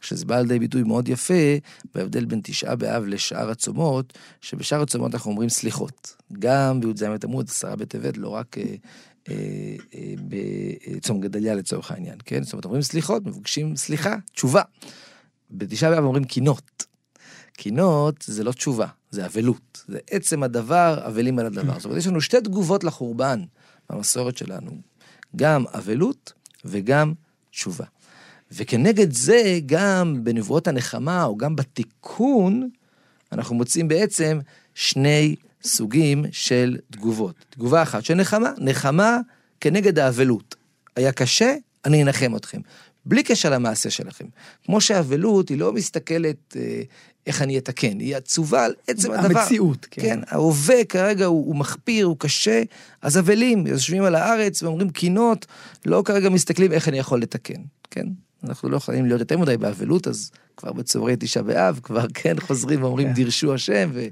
שזה 0.00 0.25
בא 0.25 0.40
לידי 0.40 0.58
ביטוי 0.58 0.82
מאוד 0.82 1.08
יפה 1.08 1.56
בהבדל 1.94 2.25
בין 2.25 2.40
תשעה 2.42 2.76
באב 2.76 3.04
לשאר 3.04 3.50
הצומות, 3.50 4.18
שבשאר 4.40 4.82
הצומות 4.82 5.14
אנחנו 5.14 5.30
אומרים 5.30 5.49
סליחות. 5.49 6.16
גם 6.38 6.80
בי"ז 6.80 7.02
בתמוז, 7.02 7.44
עשרה 7.49 7.76
בטבת, 7.76 8.16
לא 8.16 8.28
רק 8.28 8.58
אה, 8.58 8.62
אה, 8.62 8.76
בצום 10.28 11.21
גדליה 11.21 11.54
לצורך 11.54 11.90
העניין, 11.90 12.18
כן? 12.25 12.42
זאת 12.42 12.52
אומרת, 12.52 12.64
אומרים 12.64 12.83
סליחות, 12.83 13.26
מבקשים 13.26 13.76
סליחה, 13.76 14.16
תשובה. 14.33 14.62
בתשעה 15.50 15.90
באב 15.90 16.04
אומרים 16.04 16.25
קינות. 16.25 16.85
קינות 17.52 18.25
זה 18.26 18.45
לא 18.45 18.52
תשובה, 18.52 18.87
זה 19.11 19.26
אבלות. 19.26 19.85
זה 19.88 19.99
עצם 20.11 20.42
הדבר, 20.42 21.02
אבלים 21.06 21.38
על 21.38 21.47
הדבר. 21.47 21.75
זאת 21.76 21.85
אומרת, 21.85 21.99
יש 21.99 22.06
לנו 22.06 22.21
שתי 22.21 22.40
תגובות 22.40 22.85
לחורבן 22.85 23.42
במסורת 23.90 24.37
שלנו, 24.37 24.71
גם 25.37 25.64
אבלות 25.75 26.33
וגם 26.64 27.12
תשובה. 27.50 27.85
וכנגד 28.52 29.12
זה, 29.12 29.59
גם 29.66 30.25
בנבואות 30.25 30.68
הנחמה, 30.68 31.25
או 31.25 31.37
גם 31.37 31.56
בתיקון, 31.56 32.71
אנחנו 33.33 33.54
מוצאים 33.54 33.88
בעצם 33.88 34.38
שני 34.75 35.37
סוגים 35.66 36.25
של 36.32 36.76
תגובות. 36.90 37.35
תגובה 37.50 37.82
אחת 37.82 38.04
של 38.04 38.14
נחמה, 38.14 38.52
נחמה 38.58 39.18
כנגד 39.61 39.99
האבלות. 39.99 40.54
היה 40.96 41.12
קשה, 41.12 41.54
אני 41.85 42.02
אנחם 42.02 42.37
אתכם. 42.37 42.61
בלי 43.04 43.23
קשר 43.23 43.50
למעשה 43.50 43.90
שלכם. 43.90 44.25
כמו 44.64 44.80
שאבלות 44.80 45.49
היא 45.49 45.58
לא 45.58 45.73
מסתכלת 45.73 46.56
אה, 46.56 46.82
איך 47.26 47.42
אני 47.42 47.58
אתקן, 47.58 48.00
היא 48.00 48.16
עצובה 48.16 48.64
על 48.64 48.75
עצם 48.88 49.12
הדבר. 49.12 49.40
המציאות, 49.40 49.87
כן. 49.90 50.02
כן, 50.02 50.20
ההווה 50.28 50.85
כרגע 50.85 51.25
הוא, 51.25 51.46
הוא 51.46 51.56
מחפיר, 51.56 52.06
הוא 52.06 52.16
קשה, 52.18 52.62
אז 53.02 53.18
אבלים, 53.18 53.66
יושבים 53.66 54.02
על 54.02 54.14
הארץ 54.14 54.62
ואומרים 54.62 54.90
קינות, 54.90 55.46
לא 55.87 56.02
כרגע 56.04 56.28
מסתכלים 56.28 56.73
איך 56.73 56.88
אני 56.88 56.99
יכול 56.99 57.23
לתקן, 57.23 57.61
כן? 57.90 58.06
אנחנו 58.45 58.69
לא 58.69 58.76
יכולים 58.76 59.07
להיות 59.07 59.21
יותר 59.21 59.38
מדי 59.38 59.57
באבלות, 59.57 60.09
אז 60.09 60.31
כבר 60.57 60.73
בצהרי 60.73 61.14
תשעה 61.19 61.43
באב, 61.43 61.81
כבר 61.83 62.07
כן 62.14 62.40
חוזרים 62.40 62.83
ואומרים 62.83 63.09
כן. 63.09 63.14
דירשו 63.14 63.55
השם, 63.55 63.90
ו... 63.95 64.07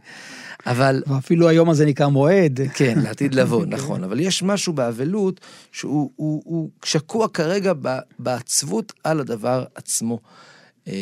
אבל 0.66 1.02
ואפילו 1.06 1.48
היום 1.48 1.70
הזה 1.70 1.86
נקרא 1.86 2.06
מועד. 2.08 2.60
כן, 2.74 2.98
לעתיד 3.04 3.34
לבוא, 3.34 3.66
נכון. 3.66 4.04
אבל 4.04 4.20
יש 4.20 4.42
משהו 4.42 4.72
באבלות 4.72 5.40
שהוא 5.72 6.10
הוא, 6.16 6.42
הוא 6.44 6.70
שקוע 6.84 7.28
כרגע 7.28 7.72
בעצבות 8.18 8.92
על 9.04 9.20
הדבר 9.20 9.64
עצמו. 9.74 10.20
אמ, 10.86 10.92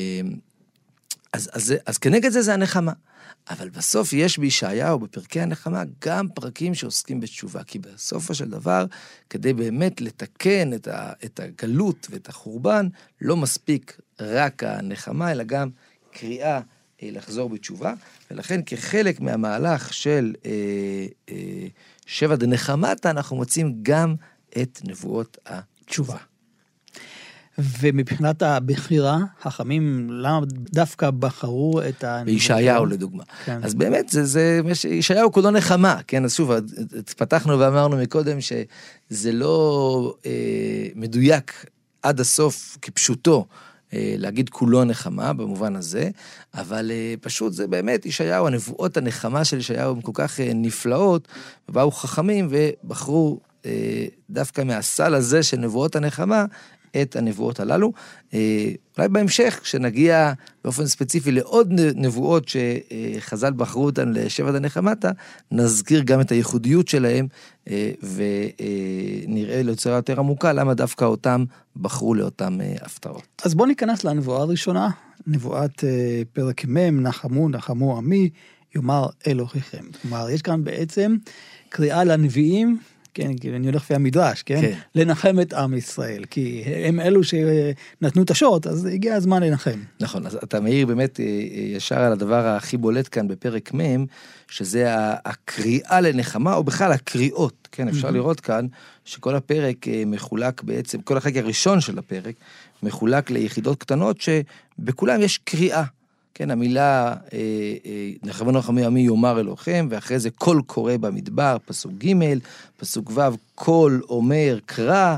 אז, 1.33 1.51
אז, 1.53 1.65
זה- 1.65 1.77
אז 1.87 1.99
כנגד 1.99 2.31
זה 2.31 2.43
זה 2.43 2.55
הנחמה. 2.55 2.93
אבל 3.51 3.69
בסוף 3.69 4.13
יש 4.13 4.39
בישעיהו, 4.39 4.99
בפרקי 4.99 5.41
הנחמה, 5.41 5.83
גם 6.05 6.29
פרקים 6.29 6.75
שעוסקים 6.75 7.21
בתשובה. 7.21 7.65
כי 7.65 7.79
בסופו 7.79 8.35
של 8.35 8.51
דבר, 8.51 8.87
כדי 9.31 9.53
באמת 9.53 10.01
לתקן 10.01 10.73
את, 10.75 10.89
ה, 10.89 11.13
את 11.25 11.41
הגלות 11.41 12.07
ואת 12.11 12.29
החורבן, 12.29 12.89
לא 13.21 13.37
מספיק 13.37 14.01
רק 14.21 14.63
הנחמה, 14.65 15.33
אלא 15.33 15.45
גם 15.45 15.71
קריאה 16.13 16.61
אה, 17.03 17.09
לחזור 17.13 17.49
בתשובה. 17.51 17.95
ולכן 18.31 18.61
כחלק 18.67 19.21
מהמהלך 19.21 19.95
של 19.95 20.35
אה, 20.47 20.51
אה, 21.29 21.67
שבע 22.07 22.37
דנחמתה, 22.37 23.11
אנחנו 23.11 23.37
מוצאים 23.37 23.79
גם 23.83 24.15
את 24.63 24.81
נבואות 24.85 25.39
התשובה. 25.47 26.32
ומבחינת 27.59 28.43
הבחירה, 28.43 29.19
חכמים, 29.43 30.11
למה 30.11 30.41
דווקא 30.51 31.11
בחרו 31.11 31.81
את 31.89 32.05
ה... 32.05 32.23
בישעיהו 32.25 32.87
לדוגמה. 32.87 33.23
כן. 33.45 33.61
אז 33.63 33.75
באמת, 33.75 34.09
זה, 34.09 34.25
זה, 34.25 34.61
ישעיהו 34.89 35.33
כולו 35.33 35.51
נחמה, 35.51 35.97
כן? 36.07 36.25
אז 36.25 36.35
שוב, 36.35 36.53
פתחנו 37.17 37.59
ואמרנו 37.59 37.97
מקודם 37.97 38.39
שזה 38.41 39.33
לא 39.33 40.15
אה, 40.27 40.33
מדויק 40.95 41.67
עד 42.03 42.21
הסוף 42.21 42.79
כפשוטו. 42.83 43.47
אה, 43.95 44.15
להגיד 44.19 44.49
כולו 44.49 44.85
נחמה 44.85 45.33
במובן 45.33 45.77
הזה, 45.77 46.11
אבל 46.55 46.91
אה, 46.91 47.15
פשוט 47.21 47.53
זה 47.53 47.67
באמת 47.67 48.07
ישעיהו, 48.07 48.47
הנבואות 48.47 48.97
הנחמה 48.97 49.45
של 49.45 49.59
ישעיהו 49.59 49.95
הן 49.95 50.01
כל 50.01 50.13
כך 50.15 50.41
אה, 50.41 50.51
נפלאות, 50.55 51.29
ובאו 51.69 51.91
חכמים 51.91 52.49
ובחרו 52.51 53.41
דווקא 54.31 54.63
מהסל 54.63 55.15
הזה 55.15 55.43
של 55.43 55.57
נבואות 55.57 55.97
הנחמה 55.97 56.45
את 57.03 57.17
הנבואות 57.17 57.61
הללו. 57.61 57.93
אה, 58.35 58.71
אולי 58.99 59.09
בהמשך, 59.09 59.61
כשנגיע 59.63 60.33
באופן 60.65 60.87
ספציפי 60.87 61.33
לעוד 61.33 61.73
נבואות 61.95 62.49
שחז"ל 62.49 63.53
בחרו 63.57 63.85
אותן 63.85 64.13
לשבט 64.13 64.55
הנחמתה, 64.55 65.11
נזכיר 65.51 66.03
גם 66.03 66.21
את 66.21 66.33
הייחודיות 66.33 66.89
שלהם, 66.89 67.27
אה, 67.69 67.91
ונראה 68.03 69.63
ליצירה 69.63 69.97
יותר 69.97 70.19
עמוקה 70.19 70.53
למה 70.53 70.75
דווקא 70.75 71.05
אותם 71.05 71.45
בחרו 71.77 72.15
לאותם 72.15 72.61
אה, 72.61 72.75
הפתעות. 72.81 73.43
אז 73.45 73.55
בואו 73.55 73.69
ניכנס 73.69 74.05
לנבואה 74.05 74.43
הראשונה, 74.43 74.91
נבואת 75.27 75.85
פרק 76.33 76.65
מ', 76.65 77.03
נחמו 77.03 77.49
נחמו 77.49 77.97
עמי, 77.97 78.31
יאמר 78.75 79.07
אלוהיכם. 79.27 79.85
כלומר, 80.03 80.31
יש 80.31 80.43
כאן 80.43 80.65
בעצם 80.65 81.17
קריאה 81.69 82.05
לנביאים, 82.05 82.79
כן, 83.15 83.37
כי 83.37 83.51
אני 83.51 83.67
הולך 83.67 83.83
לפי 83.83 83.95
המדרש, 83.95 84.43
כן? 84.43 84.61
כן. 84.61 84.79
לנחם 84.95 85.41
את 85.41 85.53
עם 85.53 85.75
ישראל, 85.75 86.25
כי 86.25 86.63
הם 86.87 87.01
אלו 87.01 87.21
שנתנו 87.25 88.23
את 88.23 88.31
השוט, 88.31 88.67
אז 88.67 88.85
הגיע 88.85 89.15
הזמן 89.15 89.43
לנחם. 89.43 89.81
נכון, 90.01 90.27
אז 90.27 90.39
אתה 90.45 90.61
מעיר 90.61 90.87
באמת 90.87 91.21
אה, 91.21 91.25
אה, 91.25 91.31
ישר 91.77 91.99
על 91.99 92.13
הדבר 92.13 92.47
הכי 92.47 92.77
בולט 92.77 93.09
כאן 93.11 93.29
בפרק 93.29 93.75
מ', 93.75 94.05
שזה 94.49 94.85
הקריאה 95.25 96.01
לנחמה, 96.01 96.55
או 96.55 96.65
בכלל 96.65 96.93
הקריאות, 96.93 97.69
כן, 97.73 97.89
אפשר 97.89 98.11
לראות 98.11 98.41
כאן 98.41 98.67
שכל 99.05 99.35
הפרק 99.35 99.89
אה, 99.89 100.03
מחולק 100.07 100.63
בעצם, 100.63 101.01
כל 101.01 101.17
החלק 101.17 101.37
הראשון 101.37 101.81
של 101.81 101.99
הפרק 101.99 102.35
מחולק 102.83 103.31
ליחידות 103.31 103.79
קטנות 103.79 104.17
שבכולם 104.21 105.21
יש 105.21 105.39
קריאה. 105.39 105.85
כן, 106.35 106.51
המילה 106.51 107.09
אה, 107.09 107.39
אה, 107.87 108.11
נחמו 108.23 108.51
נחמי 108.51 108.85
עמי 108.85 109.01
יאמר 109.01 109.41
אלוהיכם, 109.41 109.87
ואחרי 109.91 110.19
זה 110.19 110.31
קול 110.31 110.63
קורא 110.67 110.97
במדבר, 110.97 111.57
פסוק 111.65 111.93
ג', 111.93 112.39
פסוק 112.77 113.11
ו', 113.15 113.21
קול 113.55 114.03
אומר 114.09 114.59
קרא. 114.67 115.17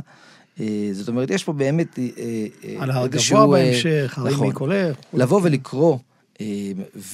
אה, 0.60 0.88
זאת 0.92 1.08
אומרת, 1.08 1.30
יש 1.30 1.44
פה 1.44 1.52
באמת 1.52 1.98
על 2.78 2.90
הר 2.90 3.06
גבוה 3.06 3.46
בהמשך, 3.46 4.14
הרים 4.18 4.34
נכון. 4.34 4.48
מקולך. 4.48 4.96
לבוא 5.14 5.40
ולקרוא, 5.42 5.98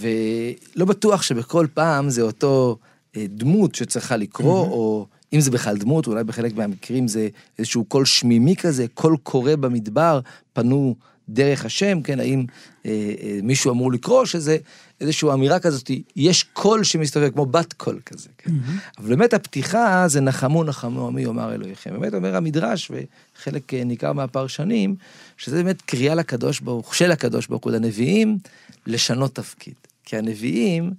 ולא 0.01 0.85
בטוח 0.87 1.23
שבכל 1.23 1.67
פעם 1.75 2.11
זה 2.11 2.23
אותו 2.23 2.77
דמות 3.17 3.75
שצריכה 3.75 4.17
לקרוא, 4.17 4.67
או 4.67 5.07
אם 5.33 5.41
זה 5.41 5.51
בכלל 5.51 5.77
דמות, 5.77 6.07
אולי 6.07 6.25
בחלק 6.25 6.57
מהמקרים 6.57 7.09
זה 7.09 7.29
איזשהו 7.59 7.85
קול 7.85 8.05
שמימי 8.05 8.57
כזה, 8.57 8.87
קול 8.95 9.17
קורא 9.23 9.57
במדבר, 9.57 10.21
פנו 10.53 10.95
דרך 11.31 11.65
השם, 11.65 12.03
כן, 12.03 12.21
האם 12.21 12.45
אה, 12.87 12.91
אה, 13.23 13.39
מישהו 13.43 13.73
אמור 13.73 13.93
לקרוא, 13.93 14.25
שזה 14.25 14.57
איזושהי 15.01 15.33
אמירה 15.33 15.59
כזאת, 15.59 15.91
יש 16.17 16.43
קול 16.43 16.85
שמסתובב, 16.85 17.31
כמו 17.31 17.47
בת 17.47 17.73
קול 17.73 18.01
כזה, 18.07 18.29
כן. 18.39 18.51
אבל 18.99 19.09
באמת 19.09 19.35
הפתיחה 19.35 20.09
זה 20.09 20.21
נחמו 20.21 20.65
נחמו 20.65 21.07
עמי 21.07 21.23
יאמר 21.23 21.55
אלוהיכם. 21.55 21.91
באמת 21.91 22.15
אומר 22.15 22.37
המדרש, 22.37 22.91
וחלק 22.91 23.75
אה, 23.75 23.85
ניכר 23.85 24.13
מהפרשנים, 24.13 24.97
שזה 25.37 25.57
באמת 25.57 25.83
קריאה 25.83 26.15
לקדוש 26.15 26.61
ברוך, 26.61 26.95
של 26.95 27.13
הקדוש 27.13 27.47
ברוך 27.47 27.65
הוא 27.65 27.73
לנביאים, 27.73 28.39
לשנות 28.87 29.35
תפקיד. 29.35 29.75
כי 30.05 30.17
הנביאים, 30.17 30.91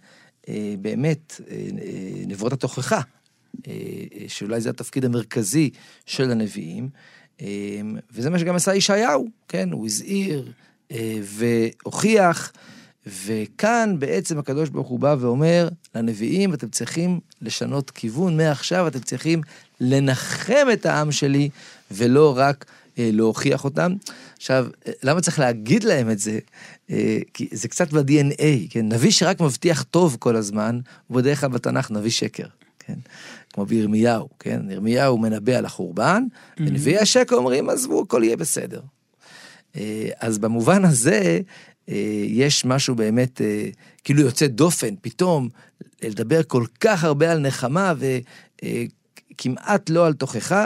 אה, 0.50 0.76
באמת, 0.82 1.42
אה, 1.50 1.56
אה, 1.56 2.26
נבואות 2.28 2.54
התוכחה, 2.54 3.02
אה, 3.68 3.74
אה, 4.20 4.26
שאולי 4.28 4.62
זה 4.62 4.70
התפקיד 4.70 5.06
המרכזי 5.06 5.70
של 6.06 6.32
הנביאים, 6.32 6.90
וזה 8.12 8.30
מה 8.30 8.40
שגם 8.40 8.56
עשה 8.56 8.76
ישעיהו, 8.76 9.28
כן? 9.48 9.72
הוא 9.72 9.86
הזהיר 9.86 10.52
אה, 10.92 11.20
והוכיח, 11.24 12.52
וכאן 13.26 13.96
בעצם 14.00 14.40
הקדוש 14.40 14.70
ברוך 14.70 14.88
הוא 14.88 15.00
בא 15.00 15.16
ואומר 15.20 15.70
לנביאים, 15.96 16.54
אתם 16.54 16.70
צריכים 16.70 17.20
לשנות 17.42 17.92
כיוון, 17.92 18.38
מעכשיו 18.38 18.88
אתם 18.88 19.00
צריכים 19.00 19.42
לנחם 19.80 20.68
את 20.74 20.86
העם 20.86 21.12
שלי, 21.12 21.50
ולא 21.92 22.34
רק 22.38 22.66
אה, 23.00 23.10
להוכיח 23.14 23.64
אותם. 23.64 23.96
עכשיו, 24.38 24.68
אה, 24.88 24.92
למה 25.04 25.22
צריך 25.22 25.40
להגיד 25.40 25.84
להם 25.84 26.12
את 26.12 26.20
זה? 26.20 26.40
כי 27.34 27.48
זה 27.52 27.68
קצת 27.68 27.94
ב-DNA, 27.94 28.70
כן? 28.70 28.90
נביא 28.90 29.12
שרק 29.12 29.42
מבטיח 29.42 29.84
טוב 29.84 30.18
כל 30.20 30.36
הזמן, 30.36 30.80
הוא 31.08 31.18
בדרך 31.18 31.40
כלל 31.40 31.50
בתנ"ך 31.50 31.92
נביא 31.92 32.12
שקר, 32.12 32.46
כן? 32.86 33.00
כמו 33.54 33.66
בירמיהו, 33.66 34.30
כן? 34.40 34.62
ירמיהו 34.70 35.18
מנבא 35.18 35.54
על 35.54 35.66
החורבן, 35.66 36.24
ונביאי 36.58 36.98
השקר 36.98 37.36
אומרים, 37.36 37.70
עזבו, 37.70 38.02
הכל 38.02 38.22
יהיה 38.24 38.38
בסדר. 38.38 38.82
אה, 39.76 40.10
אז 40.20 40.38
במובן 40.38 40.86
הזה, 40.86 41.40
אה, 41.90 42.24
יש 42.28 42.66
משהו 42.66 42.96
באמת 42.96 43.42
אה, 43.42 43.70
כאילו 44.04 44.22
יוצא 44.22 44.48
דופן, 44.48 44.96
פתאום 45.02 45.50
לדבר 46.02 46.44
כל 46.44 46.66
כך 46.80 47.04
הרבה 47.04 47.32
על 47.32 47.40
נחמה 47.40 47.94
וכמעט 49.32 49.90
לא 49.90 50.08
על 50.08 50.14
תוכחה, 50.14 50.66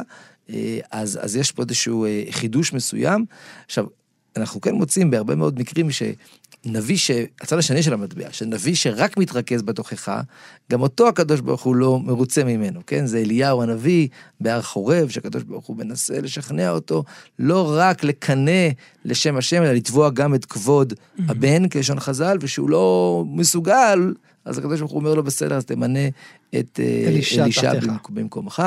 אז, 0.91 1.19
אז 1.21 1.36
יש 1.36 1.51
פה 1.51 1.63
איזשהו 1.63 2.06
חידוש 2.32 2.73
מסוים. 2.73 3.25
עכשיו, 3.65 3.86
אנחנו 4.38 4.62
כן 4.62 4.75
מוצאים 4.75 5.12
בהרבה 5.12 5.36
מאוד 5.36 5.60
מקרים 5.60 5.88
שנביא, 6.65 6.97
ש... 6.97 7.12
הצד 7.41 7.58
השני 7.58 7.84
של 7.84 7.93
המטבע, 7.93 8.28
שנביא 8.32 8.75
שרק 8.75 9.17
מתרכז 9.17 9.62
בתוכחה, 9.62 10.21
גם 10.71 10.82
אותו 10.82 11.08
הקדוש 11.08 11.39
ברוך 11.41 11.62
הוא 11.63 11.75
לא 11.75 11.99
מרוצה 11.99 12.43
ממנו, 12.43 12.80
כן? 12.88 13.06
זה 13.06 13.17
אליהו 13.17 13.62
הנביא 13.63 14.08
בהר 14.41 14.62
חורב, 14.62 15.10
שהקדוש 15.10 15.43
ברוך 15.43 15.65
הוא 15.65 15.78
מנסה 15.78 16.21
לשכנע 16.21 16.69
אותו 16.69 17.04
לא 17.39 17.73
רק 17.78 18.04
לקנא 18.04 18.69
לשם 19.06 19.38
השם, 19.38 19.62
אלא 19.63 19.71
לתבוע 19.71 20.10
גם 20.10 20.36
את 20.36 20.45
כבוד 20.45 20.93
הבן, 21.30 21.67
כלשון 21.69 21.99
חז"ל, 21.99 22.38
ושהוא 22.41 22.69
לא 22.69 23.23
מסוגל, 23.28 24.13
אז 24.45 24.58
הקדוש 24.58 24.80
ברוך 24.80 24.91
הוא 24.91 24.99
אומר 24.99 25.13
לו, 25.13 25.23
בסדר, 25.23 25.56
אז 25.56 25.65
תמנה 25.65 26.08
את 26.60 26.80
אה, 26.84 27.04
אלישע 27.08 27.43
אלישע 27.43 27.73
תחתיך." 27.73 27.84
במק- 27.89 28.10
במקומך. 28.10 28.63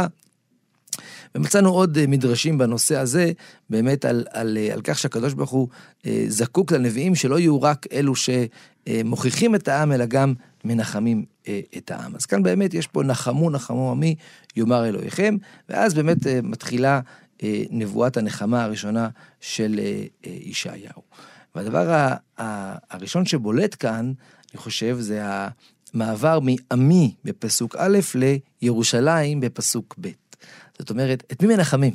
ומצאנו 1.34 1.70
עוד 1.70 1.98
אה, 1.98 2.06
מדרשים 2.06 2.58
בנושא 2.58 2.96
הזה, 2.96 3.32
באמת 3.70 4.04
על, 4.04 4.24
על, 4.30 4.58
אה, 4.60 4.72
על 4.72 4.80
כך 4.84 4.98
שהקדוש 4.98 5.34
ברוך 5.34 5.50
הוא 5.50 5.68
אה, 6.06 6.24
זקוק 6.28 6.72
לנביאים 6.72 7.14
שלא 7.14 7.38
יהיו 7.38 7.62
רק 7.62 7.86
אלו 7.92 8.12
שמוכיחים 8.16 9.54
את 9.54 9.68
העם, 9.68 9.92
אלא 9.92 10.06
גם 10.06 10.34
מנחמים 10.64 11.24
את 11.76 11.90
העם. 11.90 12.14
אז 12.16 12.26
כאן 12.26 12.42
באמת 12.42 12.74
יש 12.74 12.86
פה 12.86 13.02
נחמו 13.02 13.50
נחמו 13.50 13.90
עמי, 13.90 14.14
יאמר 14.56 14.88
אלוהיכם, 14.88 15.36
ואז 15.68 15.94
באמת 15.94 16.26
מתחילה 16.42 17.00
נבואת 17.70 18.16
הנחמה 18.16 18.64
הראשונה 18.64 19.08
של 19.40 19.80
ישעיהו. 20.24 21.02
והדבר 21.54 22.12
הראשון 22.90 23.26
שבולט 23.26 23.76
כאן, 23.78 24.12
אני 24.52 24.58
חושב, 24.58 24.96
זה 25.00 25.22
המעבר 25.94 26.38
מעמי 26.40 27.14
בפסוק 27.24 27.76
א' 27.78 27.98
לירושלים 28.62 29.40
בפסוק 29.40 29.94
ב'. 30.00 30.08
זאת 30.78 30.90
אומרת, 30.90 31.22
את 31.32 31.42
מי 31.42 31.54
מנחמים? 31.54 31.94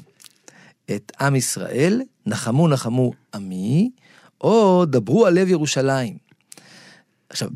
את 0.96 1.12
עם 1.22 1.36
ישראל, 1.36 2.02
נחמו 2.26 2.68
נחמו 2.68 3.14
עמי, 3.34 3.92
או 4.42 4.86
דברו 4.86 5.26
על 5.26 5.34
לב 5.34 5.48
ירושלים. 5.48 6.18
עכשיו, 7.30 7.50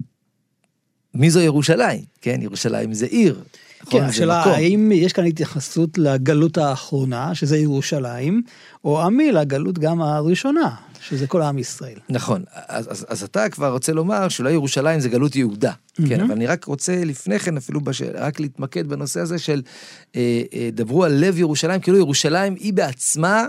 מי 1.14 1.30
זו 1.30 1.40
ירושלים? 1.40 2.04
כן, 2.22 2.42
ירושלים 2.42 2.94
זה 2.94 3.06
עיר. 3.06 3.44
נכון? 3.82 4.00
כן, 4.00 4.06
זה 4.06 4.12
השאלה. 4.12 4.44
האם 4.44 4.92
יש 4.92 5.14
כאן 5.14 5.26
התייחסות 5.26 5.98
לגלות 5.98 6.58
האחרונה, 6.58 7.36
שזה 7.36 7.58
ירושלים, 7.58 8.42
או 8.84 9.02
עמי 9.02 9.32
לגלות 9.32 9.80
גם 9.80 10.02
הראשונה, 10.02 10.76
שזה 11.02 11.28
כל 11.28 11.42
עם 11.42 11.58
ישראל. 11.58 12.00
נכון, 12.10 12.44
אז, 12.68 12.88
אז, 12.92 13.06
אז 13.10 13.24
אתה 13.24 13.50
כבר 13.50 13.72
רוצה 13.72 13.94
לומר 13.94 14.30
שאולי 14.30 14.52
ירושלים 14.52 15.00
זה 15.00 15.10
גלות 15.10 15.36
יהודה. 15.36 15.72
כן, 16.10 16.22
אבל 16.22 16.32
אני 16.32 16.48
רק 16.48 16.66
רוצה 16.66 17.06
לפני 17.06 17.40
כן 17.40 17.58
אפילו 17.58 17.82
בש... 17.82 18.02
רק 18.02 18.40
להתמקד 18.40 18.88
בנושא 18.88 19.20
הזה 19.20 19.40
של 19.40 19.62
אה, 20.16 20.42
אה, 20.54 20.70
דברו 20.74 21.04
על 21.04 21.14
לב 21.14 21.40
ירושלים, 21.40 21.82
כאילו 21.82 21.98
ירושלים 21.98 22.56
היא 22.60 22.74
בעצמה 22.74 23.46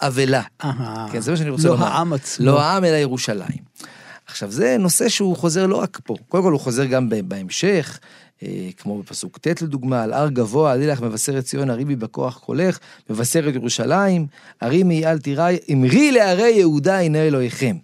אבלה. 0.00 0.42
אהה. 0.64 1.06
כן, 1.12 1.20
זה 1.20 1.30
מה 1.30 1.36
שאני 1.36 1.50
רוצה 1.50 1.68
לא 1.68 1.74
לומר. 1.74 1.86
העם 1.86 2.12
עצמו. 2.12 2.46
לא 2.46 2.60
העם, 2.60 2.84
אלא 2.84 2.96
ירושלים. 2.96 3.74
עכשיו, 4.26 4.50
זה 4.50 4.76
נושא 4.78 5.08
שהוא 5.08 5.36
חוזר 5.36 5.66
לא 5.66 5.76
רק 5.76 6.00
פה, 6.04 6.14
קודם 6.28 6.42
כל 6.42 6.52
הוא 6.52 6.60
חוזר 6.60 6.84
גם 6.84 7.08
בהמשך, 7.24 7.98
אה, 7.98 7.98
כמו 8.76 9.02
בפסוק 9.02 9.38
ט' 9.38 9.62
לדוגמה, 9.62 10.02
על 10.02 10.12
הר 10.12 10.28
גבוה, 10.28 10.72
עלי 10.72 10.86
לך 10.86 11.00
מבשרת 11.00 11.44
ציון, 11.44 11.70
הרימי 11.70 11.96
בכוח 11.96 12.38
קולך, 12.38 12.78
מבשרת 13.10 13.54
ירושלים, 13.54 14.26
הרימי 14.60 15.06
אל 15.06 15.18
תיראי, 15.18 15.58
אמרי 15.72 16.12
לערי 16.12 16.50
יהודה 16.50 17.00
הנה 17.00 17.18
אלוהיכם. 17.18 17.76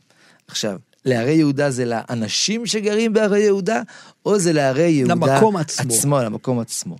עכשיו, 0.47 0.79
לערי 1.05 1.33
יהודה 1.33 1.71
זה 1.71 1.85
לאנשים 1.85 2.67
שגרים 2.67 3.13
בערי 3.13 3.41
יהודה, 3.41 3.83
או 4.27 4.39
זה 4.39 4.53
לערי 4.53 4.91
יהודה 4.91 5.15
למקום 5.15 5.57
עצמו. 5.57 5.95
עצמו, 5.95 6.19
למקום 6.19 6.59
עצמו. 6.59 6.97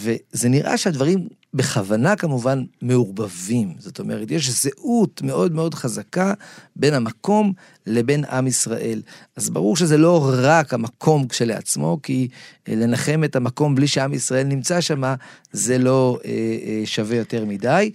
וזה 0.00 0.48
נראה 0.48 0.78
שהדברים 0.78 1.28
בכוונה 1.54 2.16
כמובן 2.16 2.64
מעורבבים. 2.82 3.74
זאת 3.78 3.98
אומרת, 3.98 4.30
יש 4.30 4.50
זהות 4.50 5.22
מאוד 5.22 5.54
מאוד 5.54 5.74
חזקה 5.74 6.34
בין 6.76 6.94
המקום 6.94 7.52
לבין 7.86 8.24
עם 8.24 8.46
ישראל. 8.46 9.02
אז 9.36 9.50
ברור 9.50 9.76
שזה 9.76 9.96
לא 9.98 10.30
רק 10.32 10.74
המקום 10.74 11.28
כשלעצמו, 11.28 11.98
כי 12.02 12.28
אה, 12.68 12.74
לנחם 12.74 13.24
את 13.24 13.36
המקום 13.36 13.74
בלי 13.74 13.86
שעם 13.86 14.14
ישראל 14.14 14.46
נמצא 14.46 14.80
שם, 14.80 15.02
זה 15.52 15.78
לא 15.78 16.18
אה, 16.24 16.30
אה, 16.30 16.82
שווה 16.84 17.16
יותר 17.16 17.44
מדי. 17.44 17.90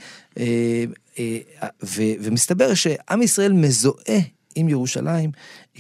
ומסתבר 2.22 2.74
שעם 2.74 3.22
ישראל 3.22 3.54
מזוהה 3.54 4.20
עם 4.56 4.70
ירושלים, 4.70 5.32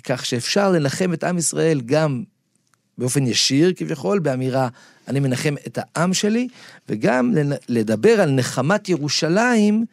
כך 0.03 0.25
שאפשר 0.25 0.71
לנחם 0.71 1.13
את 1.13 1.23
עם 1.23 1.37
ישראל 1.37 1.81
גם 1.81 2.23
באופן 2.97 3.27
ישיר 3.27 3.73
כביכול, 3.75 4.19
באמירה, 4.19 4.67
אני 5.09 5.19
מנחם 5.19 5.55
את 5.67 5.79
העם 5.81 6.13
שלי, 6.13 6.47
וגם 6.89 7.33
לדבר 7.69 8.21
על 8.21 8.31
נחמת 8.31 8.89
ירושלים, 8.89 9.85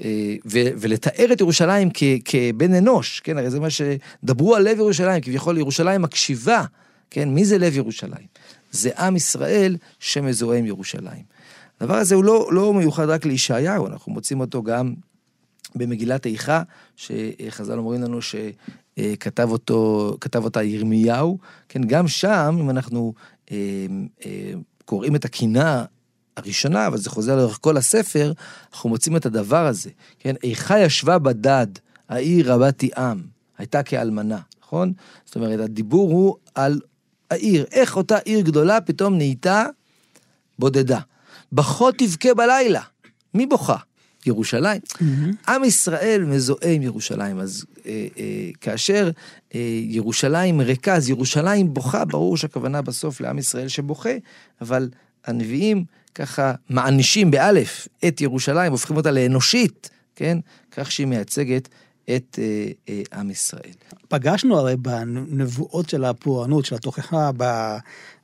אה, 0.00 0.34
ולתאר 0.54 1.32
את 1.32 1.40
ירושלים 1.40 1.88
כ- 1.94 2.02
כבן 2.24 2.74
אנוש, 2.74 3.20
כן, 3.20 3.38
הרי 3.38 3.50
זה 3.50 3.60
מה 3.60 3.68
שדברו 3.70 4.56
על 4.56 4.62
לב 4.62 4.78
ירושלים, 4.78 5.20
כביכול 5.20 5.58
ירושלים 5.58 6.02
מקשיבה, 6.02 6.64
כן, 7.10 7.28
מי 7.28 7.44
זה 7.44 7.58
לב 7.58 7.76
ירושלים? 7.76 8.26
זה 8.72 8.90
עם 8.98 9.16
ישראל 9.16 9.76
שמזוהה 9.98 10.58
עם 10.58 10.66
ירושלים. 10.66 11.22
הדבר 11.80 11.94
הזה 11.94 12.14
הוא 12.14 12.24
לא, 12.24 12.48
לא 12.52 12.74
מיוחד 12.74 13.08
רק 13.08 13.24
לישעיהו, 13.24 13.86
אנחנו 13.86 14.12
מוצאים 14.12 14.40
אותו 14.40 14.62
גם 14.62 14.94
במגילת 15.74 16.26
איכה, 16.26 16.62
שחז"ל 16.96 17.78
אומרים 17.78 18.02
לנו 18.02 18.18
שכתב 18.22 19.48
אותו, 19.50 20.16
כתב 20.20 20.44
אותה 20.44 20.62
ירמיהו, 20.62 21.38
כן, 21.68 21.82
גם 21.84 22.08
שם, 22.08 22.56
אם 22.60 22.70
אנחנו 22.70 23.12
אה, 23.16 23.22
אה, 23.39 23.39
קוראים 24.84 25.16
את 25.16 25.24
הקינה 25.24 25.84
הראשונה, 26.36 26.86
אבל 26.86 26.98
זה 26.98 27.10
חוזר 27.10 27.36
לאורך 27.36 27.58
כל 27.60 27.76
הספר, 27.76 28.32
אנחנו 28.72 28.90
מוצאים 28.90 29.16
את 29.16 29.26
הדבר 29.26 29.66
הזה, 29.66 29.90
כן, 30.18 30.34
איכה 30.42 30.80
ישבה 30.80 31.18
בדד, 31.18 31.66
העיר 32.08 32.52
רבתי 32.52 32.90
עם, 32.96 33.22
הייתה 33.58 33.82
כאלמנה, 33.82 34.38
נכון? 34.62 34.92
זאת 35.24 35.36
אומרת, 35.36 35.60
הדיבור 35.60 36.10
הוא 36.10 36.36
על 36.54 36.80
העיר, 37.30 37.64
איך 37.72 37.96
אותה 37.96 38.18
עיר 38.18 38.40
גדולה 38.40 38.80
פתאום 38.80 39.16
נהייתה 39.16 39.64
בודדה. 40.58 41.00
בכה 41.52 41.84
תבכה 41.98 42.34
בלילה. 42.34 42.82
מי 43.34 43.46
בוכה? 43.46 43.76
ירושלים. 44.26 44.80
עם 45.48 45.64
ישראל 45.64 46.24
מזוהה 46.24 46.72
עם 46.72 46.82
ירושלים, 46.82 47.38
אז 47.38 47.64
אה, 47.86 48.06
אה, 48.18 48.50
כאשר 48.60 49.10
אה, 49.54 49.60
ירושלים 49.82 50.60
ריקה, 50.60 50.94
אז 50.94 51.08
ירושלים 51.08 51.74
בוכה, 51.74 52.04
ברור 52.04 52.36
שהכוונה 52.36 52.82
בסוף 52.82 53.20
לעם 53.20 53.38
ישראל 53.38 53.68
שבוכה, 53.68 54.14
אבל 54.60 54.88
הנביאים 55.26 55.84
ככה 56.14 56.54
מענישים 56.68 57.30
באלף 57.30 57.88
את 58.08 58.20
ירושלים, 58.20 58.72
הופכים 58.72 58.96
אותה 58.96 59.10
לאנושית, 59.10 59.90
כן? 60.16 60.38
כך 60.70 60.92
שהיא 60.92 61.06
מייצגת 61.06 61.68
את 62.16 62.38
אה, 62.42 62.70
אה, 62.88 63.20
עם 63.20 63.30
ישראל. 63.30 63.72
פגשנו 64.08 64.58
הרי 64.58 64.76
בנבואות 64.76 65.88
של 65.88 66.04
הפורענות, 66.04 66.64
של 66.64 66.74
התוכחה 66.74 67.30
ב- 67.36 67.76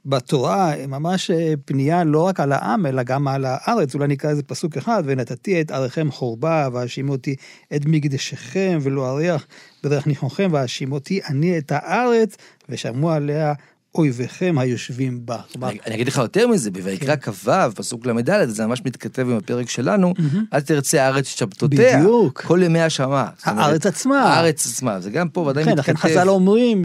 בתורה, 0.07 0.75
ממש 0.89 1.31
אה, 1.31 1.55
פנייה 1.65 2.05
לא 2.05 2.23
רק 2.27 2.41
על 2.41 2.53
העם, 2.53 2.87
אלא 2.87 3.03
גם 3.03 3.29
על 3.29 3.45
הארץ. 3.49 3.95
אולי 3.95 4.09
נקרא 4.09 4.33
לזה 4.33 4.43
פסוק 4.43 4.77
אחד, 4.77 5.03
ונתתי 5.07 5.61
את 5.61 5.71
עריכם 5.71 6.11
חורבה, 6.11 6.69
והאשימו 6.73 7.13
אותי 7.13 7.37
את 7.77 7.83
מקדשכם, 7.87 8.79
ולא 8.83 9.11
אריח 9.11 9.47
בדרך 9.85 10.07
ניחוכם, 10.07 10.49
והאשימו 10.53 10.95
אותי 10.95 11.21
אני 11.29 11.59
את 11.59 11.73
הארץ, 11.73 12.37
ושמעו 12.69 13.11
עליה 13.11 13.53
אויביכם 13.99 14.55
היושבים 14.59 15.21
בה. 15.25 15.39
כלומר, 15.53 15.69
אני, 15.69 15.79
אני 15.87 15.95
אגיד 15.95 16.09
לך 16.09 16.17
יותר 16.17 16.49
מזה, 16.49 16.71
בויקרא 16.71 17.17
כן. 17.17 17.33
כ"ו, 17.33 17.51
פסוק 17.75 18.07
ל"ד, 18.07 18.45
זה 18.49 18.67
ממש 18.67 18.83
מתכתב 18.85 19.31
עם 19.31 19.37
הפרק 19.37 19.71
שלנו, 19.71 20.15
אל 20.53 20.61
תרצה 20.61 21.03
הארץ 21.03 21.27
שבתותיה, 21.27 21.99
בדיוק. 21.99 22.43
כל 22.43 22.61
ימי 22.63 22.81
השמה. 22.81 23.29
אומרת, 23.47 23.65
הארץ 23.65 23.87
עצמה. 23.87 24.23
הארץ 24.23 24.67
עצמה, 24.67 25.01
זה 25.01 25.11
גם 25.11 25.29
פה 25.29 25.41
ודאי 25.41 25.65
כן, 25.65 25.73
מתכתב. 25.73 25.93
לכן 25.93 26.09
חז"ל 26.09 26.29
אומרים 26.29 26.85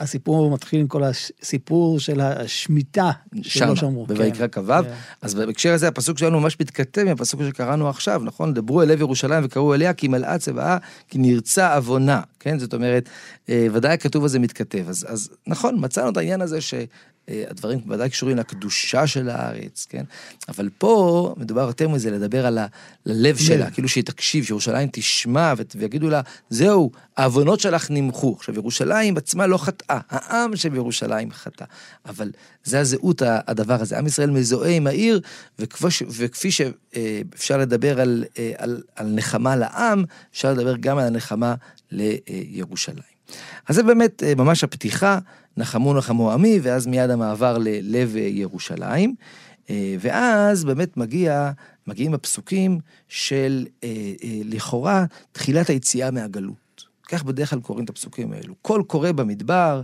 שהסיפור 0.00 0.50
מתחיל 0.50 0.80
עם 0.80 0.86
כל 0.86 1.02
הסיפור 1.04 2.00
של 2.00 2.20
השמיטה 2.20 3.10
שלא 3.42 3.76
שמרו. 3.76 4.06
בויקרא 4.06 4.46
כן. 4.46 4.62
כ"ו, 4.62 4.66
כן. 4.66 4.90
אז 5.22 5.34
בהקשר 5.34 5.72
הזה 5.72 5.88
הפסוק 5.88 6.18
שלנו 6.18 6.40
ממש 6.40 6.56
מתכתב 6.60 7.00
עם 7.00 7.08
הפסוק 7.08 7.40
שקראנו 7.48 7.88
עכשיו, 7.88 8.22
נכון? 8.24 8.54
דברו 8.54 8.82
אל 8.82 8.88
לב 8.88 9.00
ירושלים 9.00 9.44
וקראו 9.44 9.74
אליה 9.74 9.92
כי 9.92 10.08
מלאה 10.08 10.38
צבאה, 10.38 10.78
כי 11.08 11.18
נרצה 11.18 11.74
עוונה, 11.74 12.20
כן? 12.40 12.58
זאת 12.58 12.74
אומרת, 12.74 13.08
אה, 13.48 13.66
ודאי 13.72 13.92
הכתוב 13.92 14.24
הזה 14.24 14.38
מתכתב. 14.38 14.84
אז, 14.88 15.06
אז 15.08 15.30
נכון, 15.46 15.76
מצאנו 15.78 16.08
את 16.10 16.16
העניין 16.16 16.40
הזה 16.40 16.58
שהדברים 17.30 17.80
ודאי 17.88 18.10
קשורים 18.10 18.36
לקדושה 18.36 19.06
של 19.06 19.28
הארץ, 19.28 19.86
כן? 19.90 20.04
אבל 20.48 20.68
פה 20.78 21.34
מדובר 21.38 21.60
יותר 21.60 21.88
מזה, 21.88 22.10
לדבר 22.10 22.46
על 22.46 22.58
ה- 22.58 22.66
ללב 23.06 23.36
שלה, 23.36 23.70
כאילו 23.70 23.88
שהיא 23.88 24.04
תקשיב, 24.04 24.44
שירושלים 24.44 24.88
תשמע 24.92 25.52
ויגידו 25.76 26.10
לה, 26.10 26.20
זהו, 26.50 26.90
העוונות 27.16 27.60
שלך 27.60 27.90
נמחו. 27.90 28.34
עכשיו, 28.38 28.54
ירושלים 28.54 29.16
עצמה 29.16 29.46
לא 29.46 29.56
חטאה, 29.58 29.98
העם 30.10 30.56
שבירושלים 30.56 31.32
חטא. 31.32 31.64
אבל 32.06 32.30
זה 32.64 32.80
הזהות 32.80 33.22
הדבר 33.26 33.80
הזה. 33.80 33.98
עם 33.98 34.06
ישראל 34.06 34.30
מזוהה 34.30 34.70
עם 34.70 34.86
העיר, 34.86 35.20
וכפי, 35.58 36.50
שאפשר 36.50 37.56
לדבר 37.58 38.00
על, 38.00 38.24
אה, 38.38 38.52
על, 38.56 38.82
על 38.96 39.06
נחמה 39.06 39.56
לעם, 39.56 40.04
אפשר 40.32 40.52
לדבר 40.52 40.76
גם 40.76 40.98
על 40.98 41.06
הנחמה 41.06 41.54
לירושלים. 41.90 43.12
אז 43.68 43.76
זה 43.76 43.82
באמת 43.82 44.22
אה, 44.22 44.34
ממש 44.34 44.64
הפתיחה, 44.64 45.18
נחמו 45.56 45.94
נחמו 45.94 46.32
עמי, 46.32 46.60
ואז 46.62 46.86
מיד 46.86 47.10
המעבר 47.10 47.58
ללב 47.58 48.16
ירושלים. 48.16 49.14
אה, 49.70 49.96
ואז 50.00 50.64
באמת 50.64 50.96
מגיע, 50.96 51.50
מגיעים 51.86 52.14
הפסוקים 52.14 52.78
של 53.08 53.66
אה, 53.84 53.88
אה, 54.24 54.40
לכאורה 54.44 55.04
תחילת 55.32 55.68
היציאה 55.70 56.10
מהגלות. 56.10 56.84
כך 57.08 57.24
בדרך 57.24 57.50
כלל 57.50 57.60
קוראים 57.60 57.84
את 57.84 57.90
הפסוקים 57.90 58.32
האלו. 58.32 58.54
קול 58.62 58.82
קורא 58.82 59.12
במדבר, 59.12 59.82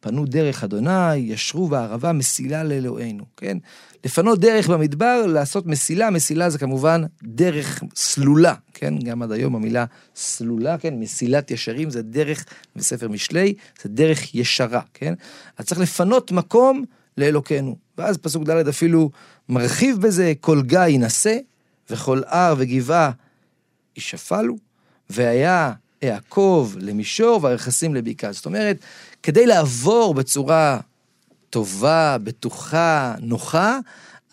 פנו 0.00 0.24
דרך 0.24 0.64
אדוני, 0.64 1.16
ישרו 1.16 1.68
בערבה 1.68 2.12
מסילה 2.12 2.64
לאלוהינו, 2.64 3.24
כן? 3.36 3.58
לפנות 4.04 4.40
דרך 4.40 4.68
במדבר, 4.68 5.26
לעשות 5.26 5.66
מסילה, 5.66 6.10
מסילה 6.10 6.50
זה 6.50 6.58
כמובן 6.58 7.02
דרך 7.22 7.82
סלולה, 7.94 8.54
כן? 8.80 8.98
גם 8.98 9.22
עד 9.22 9.32
היום 9.32 9.56
המילה 9.56 9.84
סלולה, 10.16 10.78
כן? 10.78 10.94
מסילת 10.94 11.50
ישרים 11.50 11.90
זה 11.90 12.02
דרך, 12.02 12.44
בספר 12.76 13.08
משלי, 13.08 13.54
זה 13.82 13.88
דרך 13.88 14.34
ישרה, 14.34 14.80
כן? 14.94 15.14
אז 15.58 15.66
צריך 15.66 15.80
לפנות 15.80 16.32
מקום 16.32 16.84
לאלוקינו. 17.18 17.76
ואז 17.98 18.16
פסוק 18.16 18.44
ד' 18.44 18.68
אפילו 18.68 19.10
מרחיב 19.48 20.00
בזה, 20.00 20.32
כל 20.40 20.62
גיא 20.62 20.78
יינשא, 20.78 21.36
וכל 21.90 22.22
הר 22.26 22.54
וגבעה 22.58 23.10
יישפלו, 23.96 24.56
והיה 25.10 25.72
יעקב 26.02 26.72
למישור 26.78 27.40
והרכסים 27.42 27.94
לבקעה. 27.94 28.32
זאת 28.32 28.46
אומרת, 28.46 28.76
כדי 29.22 29.46
לעבור 29.46 30.14
בצורה 30.14 30.80
טובה, 31.50 32.16
בטוחה, 32.22 33.14
נוחה, 33.20 33.78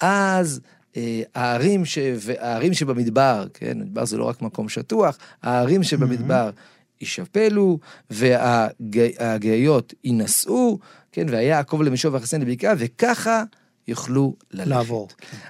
אז 0.02 0.60
הערים, 1.36 1.86
ש... 1.86 1.98
הערים 2.40 2.74
שבמדבר, 2.74 3.46
כן, 3.54 3.80
מדבר 3.80 4.06
זה 4.06 4.18
לא 4.18 4.24
רק 4.24 4.42
מקום 4.42 4.70
שטוח, 4.70 5.18
הערים 5.44 5.84
שבמדבר 5.84 6.50
יישפלו, 7.02 7.80
והגאיות 8.10 9.94
יינשאו, 10.04 10.80
כן, 11.12 11.26
והיה 11.30 11.48
יעקב 11.48 11.82
למישור 11.82 12.14
והרכסים 12.14 12.42
לבקעה, 12.42 12.74
וככה 12.78 13.44
יוכלו 13.88 14.36
ללכת. 14.52 14.70
לעבור. 14.70 15.08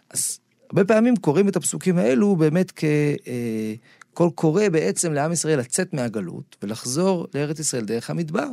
אז 0.09 0.39
הרבה 0.69 0.85
פעמים 0.85 1.15
קוראים 1.15 1.47
את 1.47 1.55
הפסוקים 1.55 1.97
האלו 1.97 2.35
באמת 2.35 2.71
כקול 2.71 4.29
קורא 4.29 4.69
בעצם 4.69 5.13
לעם 5.13 5.31
ישראל 5.31 5.59
לצאת 5.59 5.93
מהגלות 5.93 6.55
ולחזור 6.63 7.27
לארץ 7.33 7.59
ישראל 7.59 7.85
דרך 7.85 8.09
המדבר. 8.09 8.47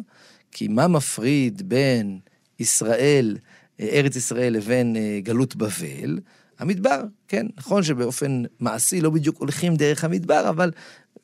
כי 0.50 0.68
מה 0.68 0.88
מפריד 0.88 1.68
בין 1.68 2.18
ישראל, 2.60 3.36
ארץ 3.80 4.16
ישראל 4.16 4.52
לבין 4.52 4.96
גלות 5.22 5.56
בבל? 5.56 6.18
המדבר, 6.64 7.02
כן, 7.28 7.46
נכון 7.56 7.82
שבאופן 7.82 8.42
מעשי 8.60 9.00
לא 9.00 9.10
בדיוק 9.10 9.38
הולכים 9.38 9.76
דרך 9.76 10.04
המדבר, 10.04 10.48
אבל 10.48 10.70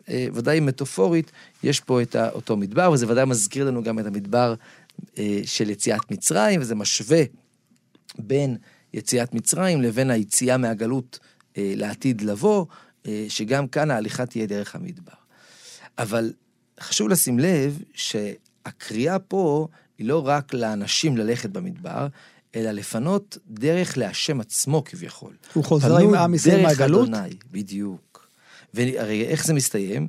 אה, 0.09 0.27
ודאי 0.35 0.61
מטאפורית, 0.61 1.33
יש 1.63 1.81
פה 1.81 2.03
את 2.03 2.17
אותו 2.17 2.57
מדבר, 2.57 2.91
וזה 2.93 3.09
ודאי 3.09 3.25
מזכיר 3.25 3.65
לנו 3.65 3.83
גם 3.83 3.99
את 3.99 4.07
המדבר 4.07 4.55
אה, 5.19 5.41
של 5.45 5.71
יציאת 5.71 6.11
מצרים, 6.11 6.61
וזה 6.61 6.75
משווה 6.75 7.23
בין 8.19 8.57
יציאת 8.95 9.35
מצרים 9.35 9.83
לבין 9.83 10.11
היציאה 10.11 10.57
מהגלות 10.57 11.19
אה, 11.59 11.73
לעתיד 11.77 12.21
לבוא, 12.21 12.67
אה, 13.07 13.27
שגם 13.29 13.69
כאן 13.69 13.91
ההליכה 13.91 14.27
תהיה 14.27 14.47
דרך 14.47 14.75
המדבר. 14.75 15.13
אבל 15.99 16.33
חשוב 16.81 17.09
לשים 17.09 17.39
לב 17.39 17.83
שהקריאה 17.95 19.19
פה 19.19 19.69
היא 19.99 20.07
לא 20.07 20.27
רק 20.27 20.55
לאנשים 20.55 21.17
ללכת 21.17 21.51
במדבר, 21.51 22.07
אלא 22.57 22.71
לפנות 22.71 23.39
דרך 23.49 23.99
להשם 23.99 24.41
עצמו 24.41 24.85
כביכול. 24.85 25.33
הוא 25.53 25.65
חוזר 25.65 25.97
עם 25.97 26.15
עם 26.15 26.35
ישראל 26.35 26.63
מהגלות? 26.63 27.09
דרך 27.09 27.19
אדוני, 27.19 27.37
בדיוק. 27.53 28.29
והרי 28.75 29.25
איך 29.25 29.47
זה 29.47 29.55
מסתיים? 29.55 30.09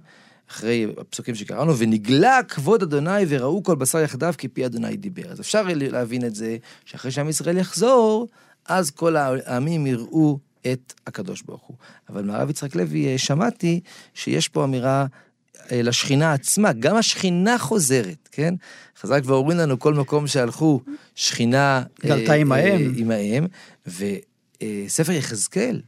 אחרי 0.52 0.88
הפסוקים 0.98 1.36
שקראנו, 1.36 1.78
ונגלה 1.78 2.40
כבוד 2.48 2.84
אדוני 2.84 3.26
וראו 3.28 3.64
כל 3.64 3.76
בשר 3.76 4.00
יחדיו 4.00 4.34
כי 4.38 4.48
פי 4.48 4.66
אדוני 4.66 4.98
דיבר. 4.98 5.32
אז 5.32 5.40
אפשר 5.40 5.64
להבין 5.76 6.26
את 6.26 6.36
זה, 6.36 6.58
שאחרי 6.86 7.12
שעם 7.12 7.30
ישראל 7.30 7.58
יחזור, 7.58 8.28
אז 8.66 8.92
כל 8.92 9.16
העמים 9.16 9.88
יראו 9.88 10.40
את 10.72 10.94
הקדוש 11.08 11.42
ברוך 11.42 11.62
הוא. 11.62 11.78
אבל 12.10 12.24
מהרב 12.24 12.50
יצחק 12.50 12.76
לוי 12.76 13.08
אה, 13.08 13.18
שמעתי 13.18 13.80
שיש 14.14 14.48
פה 14.48 14.64
אמירה 14.64 15.06
לשכינה 15.72 16.34
עצמה, 16.34 16.74
גם 16.74 16.96
השכינה 16.96 17.58
חוזרת, 17.58 18.30
כן? 18.32 18.54
חז"ל 19.00 19.22
כבר 19.22 19.36
אומרים 19.36 19.58
לנו, 19.58 19.80
כל 19.80 19.94
מקום 19.94 20.28
שהלכו, 20.28 20.82
שכינה... 21.16 21.84
גלתה 22.02 22.34
עמהם. 22.34 22.94
עמהם, 22.98 23.48
וספר 23.88 25.12
יחזקאל 25.12 25.82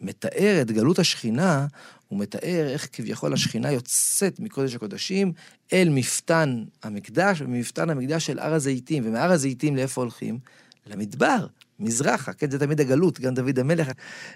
מתאר 0.00 0.58
את 0.62 0.70
גלות 0.70 0.98
השכינה, 0.98 1.66
הוא 2.08 2.20
מתאר 2.20 2.68
איך 2.68 2.88
כביכול 2.92 3.32
השכינה 3.32 3.72
יוצאת 3.72 4.40
מקודש 4.40 4.74
הקודשים 4.74 5.32
אל 5.72 5.88
מפתן 5.90 6.64
המקדש, 6.82 7.40
וממפתן 7.40 7.90
המקדש 7.90 8.30
אל 8.30 8.38
הר 8.38 8.54
הזיתים, 8.54 9.02
ומהר 9.06 9.32
הזיתים 9.32 9.76
לאיפה 9.76 10.00
הולכים? 10.00 10.38
למדבר, 10.86 11.46
מזרחה, 11.80 12.32
כן, 12.32 12.50
זה 12.50 12.58
תמיד 12.58 12.80
הגלות, 12.80 13.20
גם 13.20 13.34
דוד 13.34 13.58
המלך, 13.58 13.90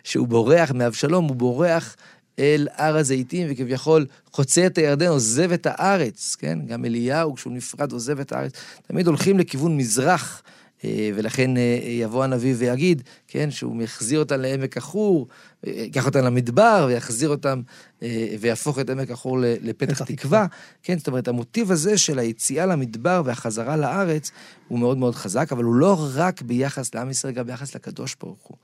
שהוא 0.05 0.29
בורח 0.29 0.71
מאבשלום, 0.71 1.29
הוא 1.29 1.37
בורח 1.37 1.97
אל 2.39 2.69
הר 2.77 2.97
הזיתים, 2.97 3.47
וכביכול 3.51 4.07
חוצה 4.33 4.67
את 4.67 4.79
הירדן, 4.79 5.07
עוזב 5.07 5.53
את 5.53 5.67
הארץ, 5.71 6.37
כן? 6.39 6.59
גם 6.67 6.85
אליהו, 6.85 7.35
כשהוא 7.35 7.53
נפרד, 7.53 7.93
עוזב 7.93 8.21
את 8.21 8.33
הארץ. 8.33 8.53
תמיד 8.87 9.07
הולכים 9.07 9.39
לכיוון 9.39 9.77
מזרח, 9.77 10.43
ולכן 11.15 11.57
אה, 11.57 11.79
יבוא 11.85 12.25
הנביא 12.25 12.55
ויגיד, 12.59 13.03
כן, 13.29 13.51
שהוא 13.51 13.77
מחזיר 13.77 14.19
אותם 14.19 14.41
לעמק 14.41 14.77
החור, 14.77 15.29
אה, 15.67 15.73
ייקח 15.73 16.07
אותם 16.07 16.25
למדבר 16.25 16.85
ויחזיר 16.89 17.29
אותם 17.29 17.63
ויהפוך 18.41 18.79
את 18.79 18.91
עמק 18.91 19.11
החור 19.11 19.39
לפתח 19.41 20.03
תקווה. 20.03 20.47
כן, 20.83 20.99
זאת 20.99 21.07
אומרת, 21.07 21.29
המוטיב 21.29 21.73
הזה 21.73 21.99
של 21.99 22.19
היציאה 22.19 22.67
למדבר 22.67 23.23
והחזרה 23.25 23.77
לארץ 23.77 24.31
הוא 24.69 24.79
מאוד 24.79 24.99
מאוד 24.99 25.15
חזק, 25.15 25.53
אבל 25.53 25.65
הוא 25.65 25.75
לא 25.75 26.09
רק 26.15 26.43
ביחס 26.43 26.95
לעם 26.95 27.11
ישראל, 27.11 27.33
גם 27.33 27.47
ביחס 27.47 27.75
לקדוש 27.75 28.17
ברוך 28.21 28.43
הוא. 28.43 28.57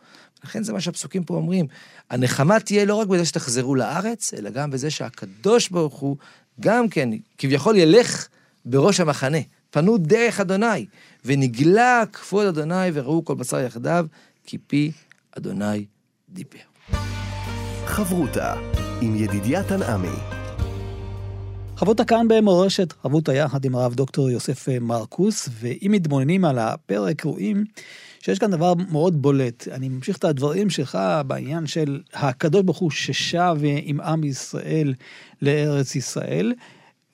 לכן 0.45 0.63
זה 0.63 0.73
מה 0.73 0.81
שהפסוקים 0.81 1.25
פה 1.25 1.35
אומרים. 1.35 1.67
הנחמה 2.11 2.61
תהיה 2.61 2.85
לא 2.85 2.95
רק 2.95 3.09
בזה 3.09 3.25
שתחזרו 3.25 3.75
לארץ, 3.75 4.35
אלא 4.35 4.51
גם 4.51 4.71
בזה 4.71 4.91
שהקדוש 4.91 5.69
ברוך 5.69 5.95
הוא 5.95 6.17
גם 6.61 6.89
כן, 6.89 7.09
כביכול 7.39 7.77
ילך 7.77 8.29
בראש 8.65 9.01
המחנה. 9.01 9.39
פנו 9.71 9.99
דרך 9.99 10.41
אדוני, 10.41 10.87
ונגלה 11.25 12.03
כבוד 12.13 12.47
אדוני 12.47 12.91
וראו 12.95 13.25
כל 13.25 13.35
בשר 13.35 13.61
יחדיו, 13.61 14.07
כי 14.45 14.59
פי 14.59 14.93
אדוני 15.39 15.85
דיבר. 16.29 16.59
חברותה 17.87 18.55
עם 19.01 19.17
ידידיה 19.17 19.63
תנעמי. 19.63 20.19
חברותה 21.77 22.05
כאן 22.05 22.29
במורשת, 22.29 22.93
חברותה 23.03 23.35
יחד 23.35 23.65
עם 23.65 23.75
הרב 23.75 23.95
דוקטור 23.95 24.31
יוסף 24.31 24.69
מרקוס, 24.81 25.49
ואם 25.53 25.91
מתבוננים 25.93 26.45
על 26.45 26.59
הפרק 26.59 27.25
רואים 27.25 27.65
שיש 28.21 28.39
כאן 28.39 28.51
דבר 28.51 28.75
מאוד 28.75 29.23
בולט. 29.23 29.69
אני 29.69 29.89
ממשיך 29.89 30.17
את 30.17 30.25
הדברים 30.25 30.71
שלך 30.71 30.99
בעניין 31.27 31.67
של 31.67 32.01
הקדוש 32.15 32.63
ברוך 32.63 32.79
הוא 32.79 32.91
ששב 32.91 33.57
עם 33.83 34.01
עם 34.01 34.25
ישראל 34.25 34.95
לארץ 35.43 35.97
ישראל. 35.97 36.53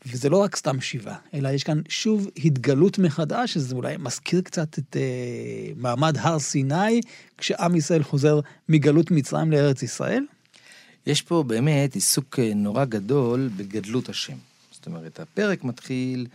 וזה 0.07 0.29
לא 0.29 0.37
רק 0.37 0.57
סתם 0.57 0.81
שיבה, 0.81 1.17
אלא 1.35 1.49
יש 1.49 1.65
כאן 1.65 1.81
שוב 1.89 2.31
התגלות 2.45 2.99
מחדש, 2.99 3.55
שזה 3.55 3.75
אולי 3.75 3.97
מזכיר 3.97 4.41
קצת 4.41 4.79
את 4.79 4.97
אה, 4.97 5.73
מעמד 5.77 6.17
הר 6.19 6.39
סיני, 6.39 7.01
כשעם 7.39 7.77
ישראל 7.77 8.03
חוזר 8.03 8.41
מגלות 8.69 9.11
מצרים 9.11 9.53
לארץ 9.53 9.83
ישראל. 9.83 10.25
יש 11.07 11.23
פה 11.23 11.45
באמת 11.47 11.95
עיסוק 11.95 12.39
אה, 12.39 12.55
נורא 12.55 12.85
גדול 12.85 13.51
בגדלות 13.57 14.09
השם. 14.09 14.37
זאת 14.73 14.87
אומרת, 14.87 15.21
הפרק 15.21 15.65
מתחיל 15.65 16.27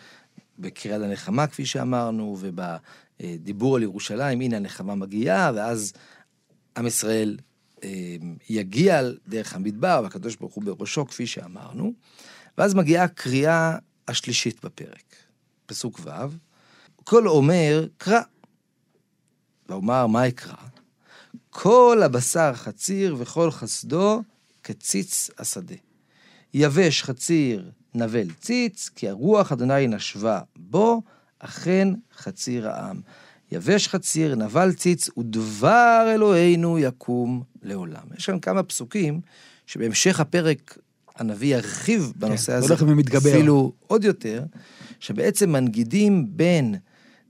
בקריאה 0.59 0.97
לנחמה, 0.97 1.47
כפי 1.47 1.65
שאמרנו, 1.65 2.37
ובדיבור 2.39 3.75
על 3.75 3.83
ירושלים, 3.83 4.41
הנה 4.41 4.57
הנחמה 4.57 4.95
מגיעה, 4.95 5.51
ואז 5.55 5.93
עם 6.77 6.87
ישראל 6.87 7.37
אה, 7.83 8.15
יגיע 8.49 9.01
דרך 9.27 9.55
המדבר, 9.55 10.01
והקדוש 10.03 10.35
ברוך 10.35 10.53
הוא 10.53 10.63
בראשו, 10.63 11.05
כפי 11.05 11.27
שאמרנו. 11.27 11.93
ואז 12.59 12.73
מגיעה 12.73 13.03
הקריאה 13.03 13.77
השלישית 14.07 14.65
בפרק, 14.65 15.15
פסוק 15.65 15.99
ו', 16.03 16.09
כל 17.03 17.27
אומר, 17.27 17.87
קרא. 17.97 18.21
ואומר, 19.69 20.07
מה 20.07 20.27
אקרא? 20.27 20.55
כל 21.49 22.01
הבשר 22.05 22.53
חציר 22.53 23.15
וכל 23.19 23.51
חסדו 23.51 24.23
כציץ 24.63 25.29
השדה. 25.37 25.75
יבש 26.53 27.03
חציר 27.03 27.71
נבל 27.93 28.31
ציץ, 28.41 28.89
כי 28.95 29.09
הרוח 29.09 29.51
אדוני 29.51 29.87
נשבה 29.87 30.41
בו, 30.55 31.01
אכן 31.39 31.87
חציר 32.17 32.69
העם. 32.69 33.01
יבש 33.51 33.87
חציר, 33.87 34.35
נבל 34.35 34.73
ציץ, 34.73 35.17
ודבר 35.17 36.11
אלוהינו 36.15 36.79
יקום 36.79 37.43
לעולם. 37.61 38.03
יש 38.17 38.25
כאן 38.25 38.39
כמה 38.39 38.63
פסוקים 38.63 39.21
שבהמשך 39.67 40.19
הפרק 40.19 40.77
הנביא 41.19 41.55
ירחיב 41.55 42.13
בנושא 42.15 42.51
כן, 42.51 42.57
הזה, 42.57 42.67
הולך 42.67 42.81
ומתגבר. 42.87 43.29
אפילו 43.29 43.73
עוד 43.87 44.03
יותר, 44.03 44.43
שבעצם 44.99 45.51
מנגידים 45.51 46.27
בין 46.29 46.75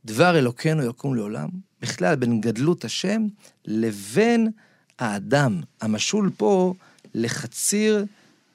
דבר 0.06 0.38
אלוקינו 0.38 0.84
יקום 0.84 1.16
לעולם, 1.16 1.50
בכלל 1.82 2.16
בין 2.16 2.42
גדלות 2.42 2.86
השם, 2.86 3.28
לבין 3.66 4.48
האדם, 5.00 5.62
המשול 5.82 6.30
פה 6.38 6.74
לחציר 7.14 8.06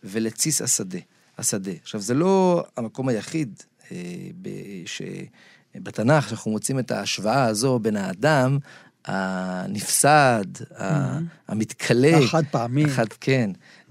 ולציס 0.04 0.62
השדה. 0.62 0.98
השדה. 1.38 1.72
עכשיו, 1.82 2.00
זה 2.00 2.14
לא 2.14 2.64
המקום 2.76 3.08
היחיד 3.08 3.62
אה, 3.92 3.96
שבתנ"ך 4.86 6.28
שאנחנו 6.28 6.50
מוצאים 6.50 6.78
את 6.78 6.90
ההשוואה 6.90 7.44
הזו 7.44 7.78
בין 7.78 7.96
האדם 7.96 8.58
הנפסד, 9.06 10.44
mm-hmm. 10.56 10.82
המתכלה. 11.48 12.18
החד 12.18 12.44
פעמי. 12.50 12.84
החד, 12.84 13.08
כן. 13.20 13.50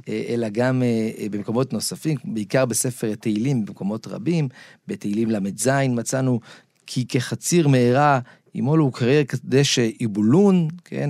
אה, 0.09 0.23
אלא 0.29 0.49
גם 0.49 0.83
אה, 0.83 1.11
אה, 1.17 1.29
במקומות 1.31 1.73
נוספים, 1.73 2.17
בעיקר 2.23 2.65
בספר 2.65 3.15
תהילים, 3.15 3.65
במקומות 3.65 4.07
רבים. 4.07 4.49
בתהילים 4.87 5.31
ל"ז 5.31 5.69
מצאנו 5.89 6.39
כי 6.87 7.05
כחציר 7.07 7.67
מהרה 7.67 8.19
ימולו 8.55 8.85
וקרר 8.85 9.23
קדש 9.23 9.79
איבולון, 9.79 10.67
כן? 10.85 11.09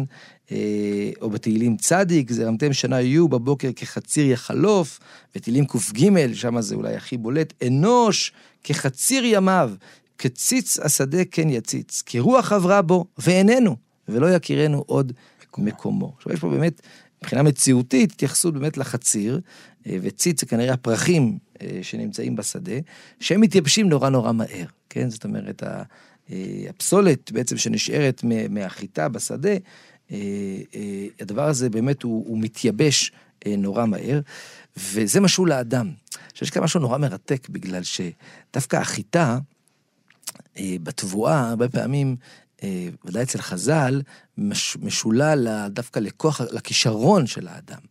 או 1.21 1.29
בתהילים 1.29 1.77
צדיק, 1.77 2.31
זרמתם 2.31 2.73
שנה 2.73 3.01
יהיו 3.01 3.27
בבוקר 3.27 3.69
כחציר 3.75 4.31
יחלוף, 4.31 4.99
ותהילים 5.35 5.65
קג, 5.65 6.33
שם 6.33 6.61
זה 6.61 6.75
אולי 6.75 6.95
הכי 6.95 7.17
בולט, 7.17 7.53
אנוש 7.67 8.31
כחציר 8.63 9.25
ימיו, 9.25 9.71
כציץ 10.17 10.79
השדה 10.79 11.25
כן 11.31 11.49
יציץ, 11.49 12.01
כי 12.05 12.19
רוח 12.19 12.51
עברה 12.51 12.81
בו 12.81 13.05
ואיננו, 13.17 13.75
ולא 14.07 14.31
יכירנו 14.31 14.83
עוד 14.87 15.13
מקומו. 15.41 15.67
מקומו. 15.67 16.13
עכשיו 16.17 16.33
יש 16.33 16.39
פה 16.39 16.49
באמת 16.49 16.81
מבחינה 17.23 17.43
מציאותית, 17.43 18.11
התייחסות 18.11 18.53
באמת 18.53 18.77
לחציר, 18.77 19.39
אה, 19.87 19.97
וציץ 20.01 20.39
זה 20.39 20.45
כנראה 20.45 20.73
הפרחים 20.73 21.37
אה, 21.61 21.79
שנמצאים 21.81 22.35
בשדה, 22.35 22.73
שהם 23.19 23.41
מתייבשים 23.41 23.89
נורא 23.89 24.09
נורא 24.09 24.31
מהר, 24.31 24.65
כן? 24.89 25.09
זאת 25.09 25.23
אומרת, 25.23 25.63
אה, 25.63 25.83
הפסולת 26.69 27.31
בעצם 27.31 27.57
שנשארת 27.57 28.23
מהחיטה 28.49 29.09
בשדה, 29.09 29.51
הדבר 31.19 31.47
הזה 31.47 31.69
באמת 31.69 32.03
הוא, 32.03 32.25
הוא 32.27 32.37
מתייבש 32.39 33.11
נורא 33.47 33.85
מהר, 33.85 34.19
וזה 34.77 35.19
משהו 35.19 35.45
לאדם. 35.45 35.91
שיש 36.33 36.49
כאן 36.49 36.63
משהו 36.63 36.79
נורא 36.79 36.97
מרתק, 36.97 37.49
בגלל 37.49 37.81
שדווקא 37.83 38.75
החיטה, 38.75 39.39
בתבואה, 40.59 41.49
הרבה 41.49 41.69
פעמים 41.69 42.15
ודאי 43.05 43.23
אצל 43.23 43.41
חז"ל, 43.41 44.01
מש, 44.37 44.77
משולל 44.81 45.67
דווקא 45.69 45.99
לכוח, 45.99 46.41
לכישרון 46.41 47.27
של 47.27 47.47
האדם. 47.47 47.81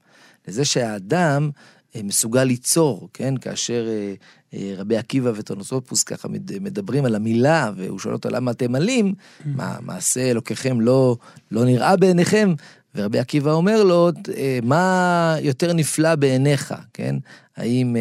לזה 0.48 0.64
שהאדם 0.64 1.50
אה, 1.96 2.00
מסוגל 2.04 2.44
ליצור, 2.44 3.08
כן? 3.12 3.36
כאשר 3.36 3.88
אה, 3.88 4.14
אה, 4.54 4.74
רבי 4.76 4.96
עקיבא 4.96 5.32
וטונוסופוס 5.34 6.02
ככה 6.02 6.28
מדברים 6.60 7.04
על 7.04 7.14
המילה, 7.14 7.70
והוא 7.76 7.98
שואל 7.98 8.14
אותו 8.14 8.28
למה 8.28 8.50
אתם 8.50 8.74
עלים, 8.74 9.14
mm. 9.14 9.42
מה, 9.46 9.76
מעשה 9.80 10.30
אלוקיכם 10.30 10.80
לא, 10.80 11.16
לא 11.50 11.64
נראה 11.64 11.96
בעיניכם? 11.96 12.54
ורבי 12.94 13.18
עקיבא 13.18 13.52
אומר 13.52 13.84
לו, 13.84 14.10
מה 14.62 15.36
יותר 15.40 15.72
נפלא 15.72 16.14
בעיניך, 16.14 16.74
כן? 16.92 17.16
האם 17.56 17.96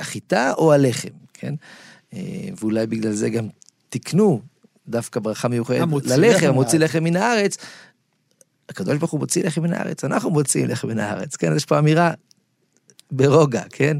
החיטה 0.00 0.52
או 0.52 0.72
הלחם, 0.72 1.08
כן? 1.34 1.54
ואולי 2.60 2.86
בגלל 2.86 3.12
זה 3.12 3.30
גם 3.30 3.48
תיקנו 3.88 4.40
דווקא 4.92 5.20
ברכה 5.20 5.48
מיוחדת 5.48 5.88
ללחם, 6.06 6.50
מוציא 6.54 6.78
לחם 6.78 7.04
מן 7.04 7.16
הארץ. 7.16 7.56
הקדוש 8.68 8.98
ברוך 8.98 9.10
הוא 9.10 9.20
מוציא 9.20 9.44
לחם 9.44 9.62
מן 9.62 9.72
הארץ, 9.72 10.04
אנחנו 10.04 10.30
מוציאים 10.30 10.68
לחם 10.68 10.88
מן 10.88 10.98
הארץ, 10.98 11.36
כן? 11.36 11.56
יש 11.56 11.64
פה 11.64 11.78
אמירה 11.78 12.12
ברוגע, 13.10 13.62
כן? 13.70 13.96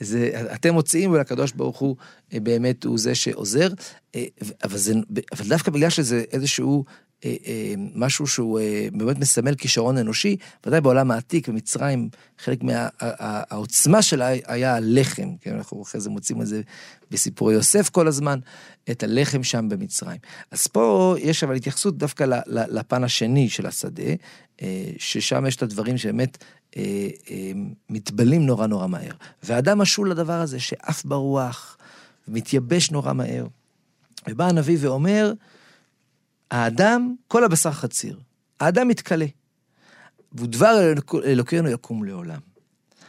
זה, 0.00 0.30
אתם 0.54 0.74
מוציאים 0.74 1.10
ולקדוש 1.10 1.52
ברוך 1.52 1.78
הוא 1.78 1.96
אה, 2.32 2.40
באמת 2.40 2.84
הוא 2.84 2.98
זה 2.98 3.14
שעוזר, 3.14 3.68
אה, 4.14 4.24
אבל, 4.64 4.78
זה, 4.78 4.94
אבל 5.32 5.48
דווקא 5.48 5.70
בגלל 5.70 5.90
שזה 5.90 6.24
איזשהו 6.32 6.84
משהו 7.94 8.26
שהוא 8.26 8.60
באמת 8.92 9.18
מסמל 9.18 9.54
כישרון 9.54 9.98
אנושי, 9.98 10.36
ודאי 10.66 10.80
בעולם 10.80 11.10
העתיק, 11.10 11.48
במצרים, 11.48 12.08
חלק 12.38 12.58
מהעוצמה 12.62 14.02
שלה 14.02 14.28
היה 14.46 14.74
הלחם, 14.74 15.28
כן? 15.40 15.54
אנחנו 15.54 15.82
אחרי 15.82 16.00
זה 16.00 16.10
מוצאים 16.10 16.42
את 16.42 16.46
זה 16.46 16.60
בסיפורי 17.10 17.54
יוסף 17.54 17.88
כל 17.88 18.08
הזמן, 18.08 18.38
את 18.90 19.02
הלחם 19.02 19.42
שם 19.42 19.68
במצרים. 19.68 20.18
אז 20.50 20.66
פה 20.66 21.14
יש 21.18 21.44
אבל 21.44 21.56
התייחסות 21.56 21.98
דווקא 21.98 22.24
לפן 22.46 23.04
השני 23.04 23.48
של 23.48 23.66
השדה, 23.66 24.12
ששם 24.98 25.46
יש 25.46 25.56
את 25.56 25.62
הדברים 25.62 25.98
שבאמת 25.98 26.38
אה, 26.76 26.82
אה, 27.30 27.52
מתבלים 27.90 28.46
נורא 28.46 28.66
נורא 28.66 28.86
מהר. 28.86 29.12
ואדם 29.42 29.78
משול 29.78 30.10
לדבר 30.10 30.40
הזה 30.40 30.60
שעף 30.60 31.04
ברוח, 31.04 31.76
מתייבש 32.28 32.90
נורא 32.90 33.12
מהר. 33.12 33.46
ובא 34.28 34.48
הנביא 34.48 34.76
ואומר, 34.80 35.32
האדם, 36.50 37.14
כל 37.28 37.44
הבשר 37.44 37.72
חציר. 37.72 38.20
האדם 38.60 38.88
מתכלה. 38.88 39.26
ודבר 40.34 40.92
אלוקינו 41.24 41.68
יקום 41.68 42.04
לעולם. 42.04 42.40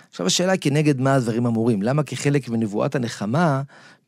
עכשיו 0.10 0.26
השאלה 0.26 0.52
היא 0.52 0.62
כנגד 0.62 1.00
מה 1.00 1.16
הדברים 1.16 1.46
אמורים. 1.46 1.82
למה 1.82 2.04
כחלק 2.04 2.50
מנבואת 2.50 2.96
הנחמה, 2.96 3.62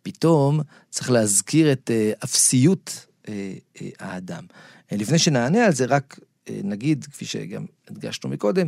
פתאום 0.04 0.60
צריך 0.90 1.12
להזכיר 1.12 1.72
את 1.72 1.92
אה, 1.94 2.12
אפסיות 2.24 3.06
האדם. 4.00 4.44
לפני 4.92 5.20
שנענה 5.20 5.66
על 5.66 5.74
זה, 5.74 5.86
רק 5.86 6.20
נגיד, 6.64 7.06
כפי 7.12 7.26
שגם 7.26 7.66
הדגשנו 7.88 8.30
מקודם, 8.30 8.68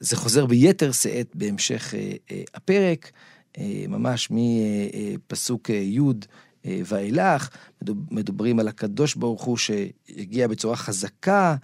זה 0.00 0.16
חוזר 0.16 0.46
ביתר 0.46 0.92
שאת 0.92 1.26
בהמשך 1.34 1.94
אה, 1.94 2.12
אה, 2.30 2.42
הפרק, 2.54 3.12
אה, 3.58 3.84
ממש 3.88 4.28
מפסוק 4.30 5.70
י' 5.70 6.00
ואילך, 6.64 7.48
מדברים 8.10 8.58
על 8.58 8.68
הקדוש 8.68 9.14
ברוך 9.14 9.42
הוא 9.42 9.56
שהגיע 9.56 10.48
בצורה 10.48 10.76
חזקה, 10.76 11.56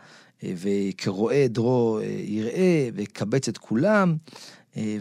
וכרואה 0.43 1.45
עדרו 1.45 2.01
יראה, 2.25 2.89
ויקבץ 2.95 3.49
את 3.49 3.59
כולם. 3.59 4.17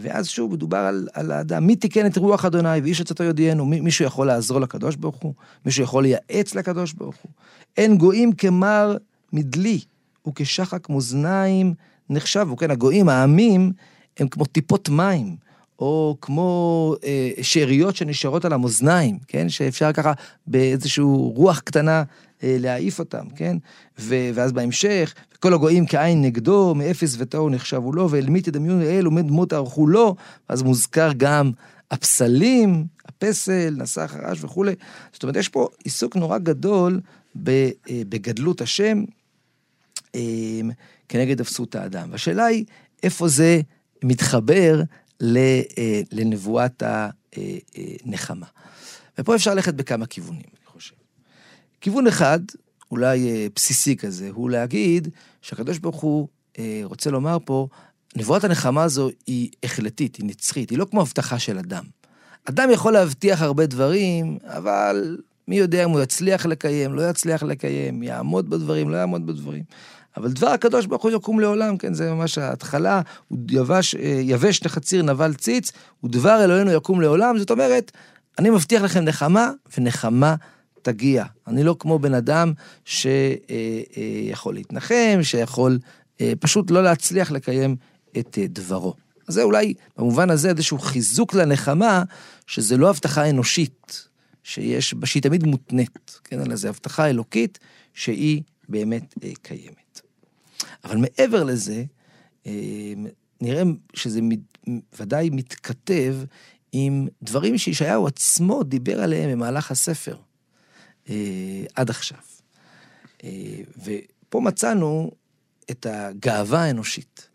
ואז 0.00 0.28
שוב 0.28 0.52
מדובר 0.52 0.78
על, 0.78 1.08
על 1.12 1.30
האדם, 1.30 1.66
מי 1.66 1.76
תיקן 1.76 2.06
את 2.06 2.16
רוח 2.16 2.44
אדוני 2.44 2.80
ואיש 2.82 3.00
עצתו 3.00 3.24
יודיענו, 3.24 3.66
מישהו 3.66 4.04
יכול 4.04 4.26
לעזור 4.26 4.60
לקדוש 4.60 4.96
ברוך 4.96 5.16
הוא? 5.16 5.34
מישהו 5.66 5.84
יכול 5.84 6.02
לייעץ 6.02 6.54
לקדוש 6.54 6.92
ברוך 6.92 7.16
הוא? 7.22 7.32
אין 7.76 7.98
גויים 7.98 8.32
כמר 8.32 8.96
מדלי 9.32 9.80
וכשחק 10.28 10.88
מאזניים 10.88 11.74
נחשבו, 12.10 12.56
כן, 12.56 12.70
הגויים, 12.70 13.08
העמים, 13.08 13.72
הם 14.18 14.28
כמו 14.28 14.44
טיפות 14.44 14.88
מים, 14.88 15.36
או 15.78 16.16
כמו 16.20 16.94
אה, 17.04 17.30
שאריות 17.42 17.96
שנשארות 17.96 18.44
על 18.44 18.52
המאזניים, 18.52 19.18
כן, 19.28 19.48
שאפשר 19.48 19.92
ככה 19.92 20.12
באיזושהי 20.46 21.04
רוח 21.34 21.58
קטנה 21.58 22.02
אה, 22.42 22.56
להעיף 22.60 22.98
אותם, 22.98 23.26
כן, 23.36 23.56
ו, 23.98 24.30
ואז 24.34 24.52
בהמשך, 24.52 25.14
כל 25.40 25.54
הגויים 25.54 25.86
כעין 25.86 26.22
נגדו, 26.22 26.74
מאפס 26.74 27.16
ותוהו 27.18 27.48
נחשבו 27.48 27.92
לו, 27.92 28.10
ואל 28.10 28.30
מי 28.30 28.40
תדמיון 28.40 28.82
אל 28.82 29.08
ומד 29.08 29.26
דמות 29.26 29.52
ערכו 29.52 29.86
לו, 29.86 30.16
אז 30.48 30.62
מוזכר 30.62 31.10
גם 31.16 31.50
הפסלים, 31.90 32.86
הפסל, 33.04 33.74
נסע 33.78 34.06
חרש 34.06 34.44
וכולי. 34.44 34.74
זאת 35.12 35.22
אומרת, 35.22 35.36
יש 35.36 35.48
פה 35.48 35.68
עיסוק 35.84 36.16
נורא 36.16 36.38
גדול 36.38 37.00
אה, 37.48 37.70
בגדלות 38.08 38.60
השם. 38.60 39.04
אה, 40.14 40.60
כנגד 41.08 41.40
אפסות 41.40 41.74
האדם. 41.74 42.08
והשאלה 42.12 42.44
היא, 42.44 42.64
איפה 43.02 43.28
זה 43.28 43.60
מתחבר 44.04 44.82
לנבואת 46.12 46.82
הנחמה. 48.04 48.46
ופה 49.18 49.34
אפשר 49.34 49.54
ללכת 49.54 49.74
בכמה 49.74 50.06
כיוונים, 50.06 50.42
אני 50.56 50.66
חושב. 50.66 50.94
כיוון 51.80 52.06
אחד, 52.06 52.40
אולי 52.90 53.30
אה, 53.30 53.46
בסיסי 53.54 53.96
כזה, 53.96 54.28
הוא 54.32 54.50
להגיד 54.50 55.08
שהקדוש 55.42 55.78
ברוך 55.78 56.00
הוא 56.00 56.28
אה, 56.58 56.80
רוצה 56.84 57.10
לומר 57.10 57.38
פה, 57.44 57.68
נבואת 58.16 58.44
הנחמה 58.44 58.82
הזו 58.82 59.10
היא 59.26 59.50
החלטית, 59.62 60.16
היא 60.16 60.26
נצחית, 60.26 60.70
היא 60.70 60.78
לא 60.78 60.86
כמו 60.90 61.00
הבטחה 61.00 61.38
של 61.38 61.58
אדם. 61.58 61.84
אדם 62.44 62.70
יכול 62.72 62.92
להבטיח 62.92 63.42
הרבה 63.42 63.66
דברים, 63.66 64.38
אבל 64.44 65.18
מי 65.48 65.56
יודע 65.56 65.84
אם 65.84 65.90
הוא 65.90 66.00
יצליח 66.00 66.46
לקיים, 66.46 66.94
לא 66.94 67.10
יצליח 67.10 67.42
לקיים, 67.42 68.02
יעמוד 68.02 68.50
בדברים, 68.50 68.90
לא 68.90 68.96
יעמוד 68.96 69.26
בדברים. 69.26 69.62
אבל 70.16 70.32
דבר 70.32 70.48
הקדוש 70.48 70.86
ברוך 70.86 71.02
הוא 71.02 71.10
יקום 71.10 71.40
לעולם, 71.40 71.76
כן, 71.76 71.94
זה 71.94 72.12
ממש 72.12 72.38
ההתחלה, 72.38 73.00
הוא 73.28 73.38
יבש, 73.50 73.94
אה, 73.94 74.20
יבש 74.22 74.66
לחציר 74.66 75.02
נבל 75.02 75.34
ציץ, 75.34 75.72
ודבר 76.04 76.44
אלוהינו 76.44 76.72
יקום 76.72 77.00
לעולם, 77.00 77.38
זאת 77.38 77.50
אומרת, 77.50 77.92
אני 78.38 78.50
מבטיח 78.50 78.82
לכם 78.82 79.04
נחמה, 79.04 79.50
ונחמה 79.78 80.34
תגיע. 80.82 81.24
אני 81.46 81.64
לא 81.64 81.76
כמו 81.78 81.98
בן 81.98 82.14
אדם 82.14 82.52
שיכול 82.84 83.34
אה, 83.50 84.32
אה, 84.46 84.52
להתנחם, 84.52 85.18
שיכול 85.22 85.78
פשוט 86.40 86.70
לא 86.70 86.82
להצליח 86.82 87.30
לקיים 87.30 87.76
את 88.18 88.38
דברו. 88.48 88.94
אז 89.28 89.34
זה 89.34 89.42
אולי, 89.42 89.74
במובן 89.98 90.30
הזה, 90.30 90.48
איזשהו 90.48 90.78
חיזוק 90.78 91.34
לנחמה, 91.34 92.02
שזה 92.46 92.76
לא 92.76 92.90
הבטחה 92.90 93.30
אנושית, 93.30 94.08
שיש, 94.46 94.94
שהיא 95.04 95.22
תמיד 95.22 95.46
מותנית, 95.46 96.20
כן, 96.24 96.40
אלא 96.40 96.56
זו 96.56 96.68
הבטחה 96.68 97.10
אלוקית 97.10 97.58
שהיא 97.94 98.42
באמת 98.68 99.14
קיימת. 99.42 100.00
אבל 100.84 100.96
מעבר 100.96 101.44
לזה, 101.44 101.84
אה, 102.46 102.92
נראה 103.40 103.62
שזה 103.94 104.20
ודאי 104.98 105.30
מתכתב 105.30 106.16
עם 106.72 107.08
דברים 107.22 107.58
שישעיהו 107.58 108.06
עצמו 108.06 108.62
דיבר 108.62 109.02
עליהם 109.02 109.30
במהלך 109.30 109.70
הספר 109.70 110.16
אה, 111.08 111.64
עד 111.74 111.90
עכשיו. 111.90 112.18
אה, 113.24 113.60
ופה 113.84 114.40
מצאנו 114.40 115.10
את 115.70 115.86
הגאווה 115.90 116.64
האנושית, 116.64 117.28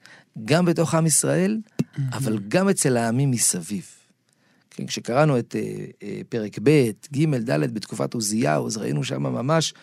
גם 0.45 0.65
בתוך 0.65 0.93
עם 0.93 1.05
ישראל, 1.05 1.61
אבל 2.13 2.39
גם 2.47 2.69
אצל 2.69 2.97
העמים 2.97 3.31
מסביב. 3.31 4.00
כן, 4.81 4.87
כשקראנו 4.87 5.39
את 5.39 5.55
פרק 6.29 6.57
ב', 6.63 6.89
ג', 7.13 7.35
ד', 7.35 7.73
בתקופת 7.73 8.13
עוזיהו, 8.13 8.67
אז 8.67 8.77
ראינו 8.77 9.03
שם 9.03 9.23
ממש 9.23 9.73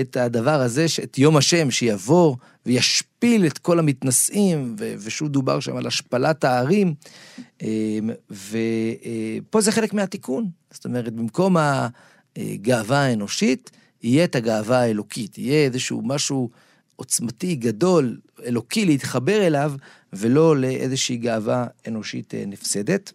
את 0.00 0.16
הדבר 0.16 0.60
הזה, 0.60 0.86
את 1.04 1.18
יום 1.18 1.36
השם 1.36 1.70
שיבוא 1.70 2.36
וישפיל 2.66 3.46
את 3.46 3.58
כל 3.58 3.78
המתנשאים, 3.78 4.76
ושוב 4.78 5.28
דובר 5.28 5.60
שם 5.60 5.76
על 5.76 5.86
השפלת 5.86 6.44
הערים, 6.44 6.94
אמ, 7.62 8.10
ופה 8.30 9.60
זה 9.60 9.72
חלק 9.72 9.94
מהתיקון. 9.94 10.48
זאת 10.70 10.84
אומרת, 10.84 11.12
במקום 11.12 11.56
הגאווה 12.36 12.98
האנושית, 12.98 13.70
יהיה 14.02 14.24
את 14.24 14.34
הגאווה 14.34 14.78
האלוקית, 14.78 15.38
יהיה 15.38 15.64
איזשהו 15.64 16.02
משהו 16.04 16.50
עוצמתי, 16.96 17.54
גדול, 17.54 18.18
אלוקי 18.46 18.84
להתחבר 18.84 19.46
אליו, 19.46 19.72
ולא 20.12 20.56
לאיזושהי 20.56 21.16
גאווה 21.16 21.66
אנושית 21.88 22.34
אה, 22.34 22.44
נפסדת. 22.46 23.12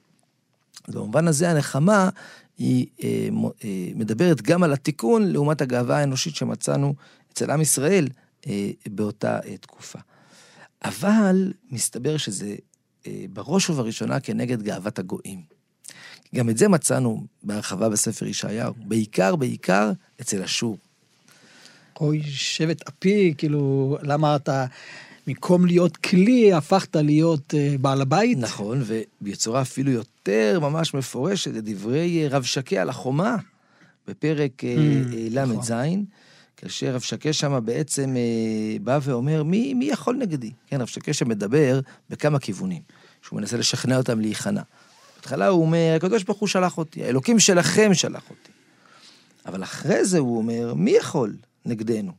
במובן 0.87 1.27
הזה 1.27 1.49
הנחמה 1.49 2.09
היא 2.57 2.87
אה, 3.03 3.29
אה, 3.63 3.91
מדברת 3.95 4.41
גם 4.41 4.63
על 4.63 4.73
התיקון 4.73 5.31
לעומת 5.31 5.61
הגאווה 5.61 5.97
האנושית 5.97 6.35
שמצאנו 6.35 6.95
אצל 7.33 7.51
עם 7.51 7.61
ישראל 7.61 8.07
אה, 8.47 8.71
באותה 8.89 9.39
תקופה. 9.61 9.99
אבל 10.83 11.53
מסתבר 11.71 12.17
שזה 12.17 12.55
בראש 13.33 13.69
ובראשונה 13.69 14.19
כנגד 14.19 14.61
גאוות 14.61 14.99
הגויים. 14.99 15.41
גם 16.35 16.49
את 16.49 16.57
זה 16.57 16.67
מצאנו 16.67 17.25
בהרחבה 17.43 17.89
בספר 17.89 18.25
ישעיהו, 18.25 18.73
בעיקר, 18.77 19.35
בעיקר 19.35 19.91
אצל 20.21 20.43
אשור. 20.43 20.77
אוי, 21.99 22.23
שבט 22.23 22.87
אפי, 22.87 23.33
כאילו, 23.37 23.97
למה 24.01 24.35
אתה... 24.35 24.65
במקום 25.27 25.65
להיות 25.65 25.97
כלי, 25.97 26.53
הפכת 26.53 26.95
להיות 26.95 27.53
uh, 27.53 27.77
בעל 27.81 28.01
הבית. 28.01 28.37
נכון, 28.37 28.83
ובצורה 29.21 29.61
אפילו 29.61 29.91
יותר 29.91 30.10
ממש 30.61 30.93
מפורשת, 30.93 31.51
לדברי 31.51 32.27
רב 32.27 32.43
שקה 32.43 32.81
על 32.81 32.89
החומה, 32.89 33.35
בפרק 34.07 34.63
mm, 34.63 34.65
ל"ז, 35.29 35.71
נכון. 35.71 36.05
כאשר 36.57 36.95
רב 36.95 37.01
שקש 37.01 37.39
שם 37.39 37.59
בעצם 37.65 38.15
אה, 38.17 38.79
בא 38.81 38.99
ואומר, 39.01 39.43
מי, 39.43 39.73
מי 39.73 39.85
יכול 39.85 40.15
נגדי? 40.15 40.51
כן, 40.67 40.81
רב 40.81 40.87
שקש 40.87 41.19
שם 41.19 41.29
מדבר 41.29 41.79
בכמה 42.09 42.39
כיוונים, 42.39 42.81
שהוא 43.21 43.39
מנסה 43.39 43.57
לשכנע 43.57 43.97
אותם 43.97 44.19
להיכנע. 44.19 44.61
בהתחלה 45.15 45.47
הוא 45.47 45.61
אומר, 45.61 45.93
הקדוש 45.95 46.23
ברוך 46.23 46.39
הוא 46.39 46.47
שלח 46.47 46.77
אותי, 46.77 47.03
האלוקים 47.03 47.39
שלכם 47.39 47.93
שלח 47.93 48.23
אותי. 48.29 48.51
אבל 49.45 49.63
אחרי 49.63 50.05
זה 50.05 50.19
הוא 50.19 50.37
אומר, 50.37 50.73
מי 50.73 50.91
יכול 50.91 51.35
נגדנו? 51.65 52.11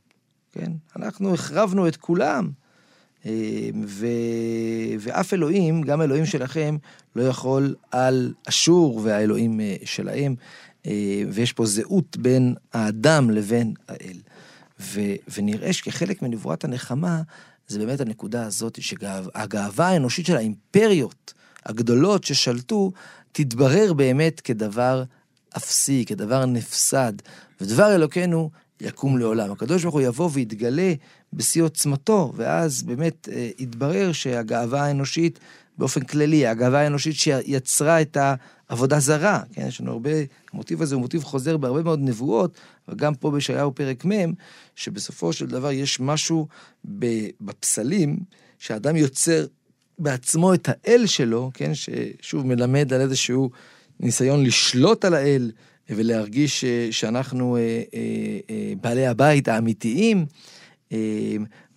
כן? 0.51 0.71
אנחנו 0.95 1.33
החרבנו 1.33 1.87
את 1.87 1.95
כולם. 1.95 2.49
אה, 3.25 3.69
ו... 3.85 4.07
ואף 4.99 5.33
אלוהים, 5.33 5.81
גם 5.81 6.01
אלוהים 6.01 6.25
שלכם, 6.25 6.77
לא 7.15 7.23
יכול 7.23 7.75
על 7.91 8.33
אשור 8.49 9.01
והאלוהים 9.03 9.59
אה, 9.59 9.75
שלהם, 9.85 10.35
אה, 10.85 11.23
ויש 11.31 11.53
פה 11.53 11.65
זהות 11.65 12.17
בין 12.17 12.55
האדם 12.73 13.29
לבין 13.29 13.73
האל. 13.87 14.17
ו... 14.79 15.01
ונראה 15.35 15.73
שכחלק 15.73 16.21
מנבואת 16.21 16.63
הנחמה, 16.63 17.21
זה 17.67 17.79
באמת 17.79 18.01
הנקודה 18.01 18.45
הזאת, 18.45 18.81
שהגאווה 18.81 19.87
האנושית 19.87 20.25
של 20.25 20.35
האימפריות 20.35 21.33
הגדולות 21.65 22.23
ששלטו, 22.23 22.91
תתברר 23.31 23.93
באמת 23.93 24.41
כדבר 24.41 25.03
אפסי, 25.57 26.05
כדבר 26.05 26.45
נפסד, 26.45 27.13
ודבר 27.61 27.95
אלוקינו 27.95 28.49
יקום 28.81 29.17
לעולם. 29.17 29.51
הקדוש 29.51 29.83
ברוך 29.83 29.95
הוא 29.95 30.01
יבוא 30.01 30.29
ויתגלה 30.33 30.93
בשיא 31.33 31.63
עוצמתו, 31.63 32.33
ואז 32.35 32.83
באמת 32.83 33.29
אה, 33.31 33.49
יתברר 33.57 34.11
שהגאווה 34.11 34.85
האנושית, 34.85 35.39
באופן 35.77 36.01
כללי, 36.01 36.47
הגאווה 36.47 36.81
האנושית 36.81 37.15
שיצרה 37.15 38.01
את 38.01 38.17
העבודה 38.69 38.99
זרה, 38.99 39.41
כן, 39.53 39.67
יש 39.67 39.81
לנו 39.81 39.91
הרבה, 39.91 40.09
המוטיב 40.53 40.81
הזה 40.81 40.95
הוא 40.95 41.01
מוטיב 41.01 41.23
חוזר 41.23 41.57
בהרבה 41.57 41.83
מאוד 41.83 41.99
נבואות, 42.01 42.57
וגם 42.89 43.15
פה 43.15 43.31
בישעיהו 43.31 43.75
פרק 43.75 44.05
מ', 44.05 44.33
שבסופו 44.75 45.33
של 45.33 45.45
דבר 45.45 45.71
יש 45.71 45.99
משהו 45.99 46.47
בפסלים, 47.41 48.17
שאדם 48.59 48.95
יוצר 48.95 49.45
בעצמו 49.99 50.53
את 50.53 50.69
האל 50.71 51.05
שלו, 51.05 51.51
כן, 51.53 51.71
ששוב 51.73 52.47
מלמד 52.47 52.93
על 52.93 53.01
איזשהו 53.01 53.49
ניסיון 53.99 54.43
לשלוט 54.45 55.05
על 55.05 55.13
האל 55.13 55.51
ולהרגיש 55.89 56.63
אה, 56.63 56.87
שאנחנו 56.91 57.57
אה, 57.57 57.81
אה, 58.49 58.73
בעלי 58.81 59.07
הבית 59.07 59.47
האמיתיים. 59.47 60.25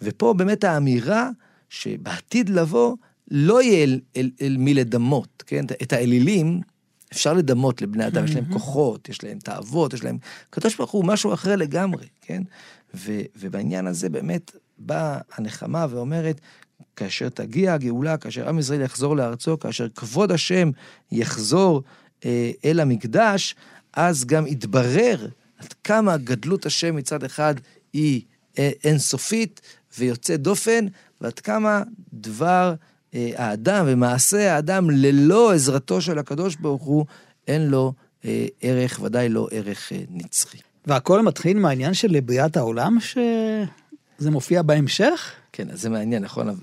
ופה 0.03 0.35
באמת 0.35 0.65
האמירה 0.65 1.31
שבעתיד 1.69 2.49
לבוא 2.49 2.97
לא 3.31 3.63
יהיה 3.63 3.85
אל, 3.85 4.01
אל, 4.17 4.31
אל 4.43 4.57
מי 4.59 4.75
לדמות, 4.75 5.43
כן? 5.47 5.65
את 5.83 5.93
האלילים 5.93 6.61
אפשר 7.13 7.33
לדמות 7.33 7.83
לבני 7.83 8.07
אדם, 8.07 8.25
יש 8.25 8.35
להם 8.35 8.53
כוחות, 8.53 9.09
יש 9.09 9.25
להם 9.25 9.39
תאוות, 9.39 9.95
יש 9.95 10.05
להם... 10.05 10.19
הקדוש 10.51 10.77
ברוך 10.77 10.91
הוא 10.91 11.05
משהו 11.05 11.35
אחר 11.35 11.57
לגמרי, 11.57 12.07
כן? 12.23 12.43
ו, 12.95 13.21
ובעניין 13.37 13.87
הזה 13.87 14.09
באמת 14.09 14.57
באה 14.79 15.19
הנחמה 15.35 15.87
ואומרת, 15.91 16.41
כאשר 16.97 17.29
תגיע 17.29 17.75
הגאולה, 17.75 18.17
כאשר 18.17 18.49
עם 18.49 18.59
ישראל 18.59 18.81
יחזור 18.81 19.17
לארצו, 19.17 19.59
כאשר 19.59 19.89
כבוד 19.89 20.33
השם 20.33 20.71
יחזור 21.13 21.83
אה, 22.25 22.51
אל 22.65 22.81
המקדש, 22.81 23.55
אז 23.93 24.25
גם 24.25 24.47
יתברר 24.47 25.29
עד 25.59 25.73
כמה 25.85 26.17
גדלות 26.17 26.67
השם 26.67 26.97
מצד 26.97 27.25
אחד 27.25 27.55
היא 27.93 28.23
אינסופית 28.85 29.61
ויוצאת 29.99 30.41
דופן, 30.41 30.87
ועד 31.21 31.39
כמה 31.39 31.83
דבר 32.13 32.75
אה, 33.15 33.31
האדם 33.37 33.85
ומעשה 33.89 34.55
האדם 34.55 34.91
ללא 34.91 35.53
עזרתו 35.53 36.01
של 36.01 36.19
הקדוש 36.19 36.57
ברוך 36.57 36.83
הוא, 36.83 37.07
אין 37.49 37.67
לו 37.67 37.93
אה, 38.25 38.47
ערך, 38.61 39.01
ודאי 39.03 39.29
לא 39.29 39.49
ערך 39.51 39.93
אה, 39.93 40.03
נצחי. 40.11 40.59
והכל 40.87 41.23
מתחיל 41.23 41.59
מהעניין 41.59 41.95
של 41.95 42.21
בריאת 42.21 42.57
העולם, 42.57 42.97
שזה 43.01 44.31
מופיע 44.31 44.63
בהמשך? 44.63 45.33
כן, 45.53 45.71
אז 45.71 45.81
זה 45.81 45.91
מעניין, 45.91 46.23
נכון? 46.23 46.49
אה, 46.49 46.55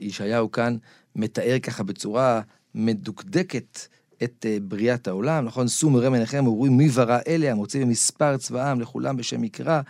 ישעיהו 0.00 0.52
כאן 0.52 0.76
מתאר 1.16 1.58
ככה 1.62 1.82
בצורה 1.82 2.40
מדוקדקת 2.74 3.78
את 4.22 4.46
אה, 4.48 4.56
בריאת 4.62 5.08
העולם, 5.08 5.44
נכון? 5.44 5.68
שאו 5.68 5.90
מראה 5.90 6.10
מנחם 6.10 6.46
ורואים 6.46 6.76
מי 6.76 6.88
ברא 6.88 7.18
אלה, 7.28 7.50
המוציא 7.50 7.80
במספר 7.80 8.36
צבאם 8.36 8.80
לכולם 8.80 9.16
בשם 9.16 9.40
מקרא, 9.40 9.80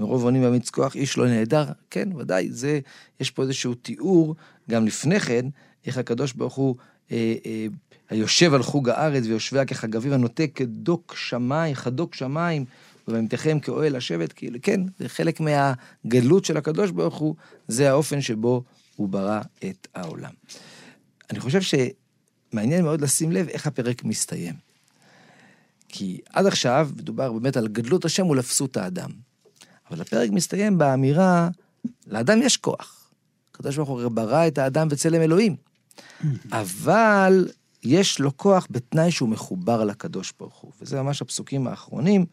מרוב 0.00 0.24
אונים 0.24 0.42
ואמיץ 0.42 0.70
כוח 0.70 0.94
איש 0.94 1.18
לא 1.18 1.26
נהדר. 1.26 1.64
כן, 1.90 2.08
ודאי, 2.16 2.50
זה, 2.50 2.80
יש 3.20 3.30
פה 3.30 3.42
איזשהו 3.42 3.74
תיאור, 3.74 4.34
גם 4.70 4.86
לפני 4.86 5.20
כן, 5.20 5.46
איך 5.86 5.98
הקדוש 5.98 6.32
ברוך 6.32 6.54
הוא 6.54 6.76
אה, 7.12 7.34
אה, 7.46 7.66
היושב 8.10 8.54
על 8.54 8.62
חוג 8.62 8.88
הארץ 8.88 9.24
ויושביה 9.26 9.64
כחגבים 9.64 10.12
הנוטה 10.12 10.46
כדוק 10.46 11.14
שמיים, 11.16 11.74
חדוק 11.74 12.14
שמיים, 12.14 12.64
ובמתכם 13.08 13.60
כאוהל 13.60 13.96
לשבת, 13.96 14.32
כאילו, 14.32 14.58
כן, 14.62 14.80
זה 14.98 15.08
חלק 15.08 15.40
מהגדלות 15.40 16.44
של 16.44 16.56
הקדוש 16.56 16.90
ברוך 16.90 17.16
הוא, 17.16 17.34
זה 17.68 17.90
האופן 17.90 18.20
שבו 18.20 18.62
הוא 18.96 19.08
ברא 19.08 19.40
את 19.64 19.88
העולם. 19.94 20.32
אני 21.30 21.40
חושב 21.40 21.60
ש... 21.62 21.74
מעניין 22.52 22.84
מאוד 22.84 23.00
לשים 23.00 23.32
לב 23.32 23.48
איך 23.48 23.66
הפרק 23.66 24.04
מסתיים. 24.04 24.54
כי 25.88 26.20
עד 26.32 26.46
עכשיו 26.46 26.90
מדובר 26.96 27.32
באמת 27.32 27.56
על 27.56 27.68
גדלות 27.68 28.04
השם 28.04 28.26
ולפסות 28.26 28.76
האדם. 28.76 29.10
אבל 29.90 30.00
הפרק 30.00 30.30
מסתיים 30.30 30.78
באמירה, 30.78 31.48
לאדם 32.06 32.42
יש 32.42 32.56
כוח. 32.56 33.10
הקדוש 33.50 33.76
ברוך 33.76 33.88
הוא 33.88 34.08
ברא 34.08 34.46
את 34.46 34.58
האדם 34.58 34.88
בצלם 34.88 35.20
אלוהים. 35.20 35.56
אבל 36.52 37.48
יש 37.82 38.20
לו 38.20 38.36
כוח 38.36 38.66
בתנאי 38.70 39.10
שהוא 39.10 39.28
מחובר 39.28 39.84
לקדוש 39.84 40.32
ברוך 40.38 40.56
הוא. 40.56 40.72
וזה 40.80 41.02
ממש 41.02 41.22
הפסוקים 41.22 41.66
האחרונים. 41.66 42.26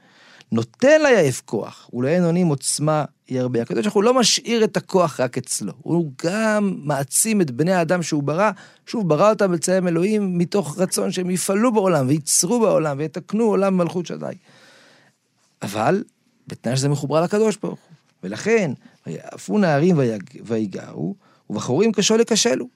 נותן 0.51 1.01
ליעף 1.01 1.41
כוח, 1.45 1.89
ולאין 1.93 2.25
אונים 2.25 2.47
עוצמה 2.47 3.05
ירבה. 3.29 3.61
הקדוש 3.61 3.83
ברוך 3.83 3.95
הוא 3.95 4.03
לא 4.03 4.13
משאיר 4.13 4.63
את 4.63 4.77
הכוח 4.77 5.19
רק 5.19 5.37
אצלו, 5.37 5.73
הוא 5.77 6.11
גם 6.23 6.79
מעצים 6.83 7.41
את 7.41 7.51
בני 7.51 7.73
האדם 7.73 8.03
שהוא 8.03 8.23
ברא, 8.23 8.51
שוב, 8.85 9.09
ברא 9.09 9.29
אותם 9.29 9.51
בצלם 9.51 9.87
אלוהים 9.87 10.37
מתוך 10.37 10.79
רצון 10.79 11.11
שהם 11.11 11.29
יפעלו 11.29 11.73
בעולם, 11.73 12.07
וייצרו 12.07 12.59
בעולם, 12.59 12.97
ויתקנו 12.99 13.43
עולם 13.43 13.77
מלכות 13.77 14.05
שדי. 14.05 14.33
אבל, 15.61 16.03
בתנאי 16.47 16.77
שזה 16.77 16.89
מחובר 16.89 17.21
לקדוש 17.21 17.57
ברוך 17.57 17.79
הוא. 17.79 17.95
ולכן, 18.23 18.71
ויעפו 19.07 19.57
נערים 19.57 19.99
ויגעו, 20.43 21.15
ובחורים 21.49 21.91
קשו 21.91 22.17
לקשלו. 22.17 22.67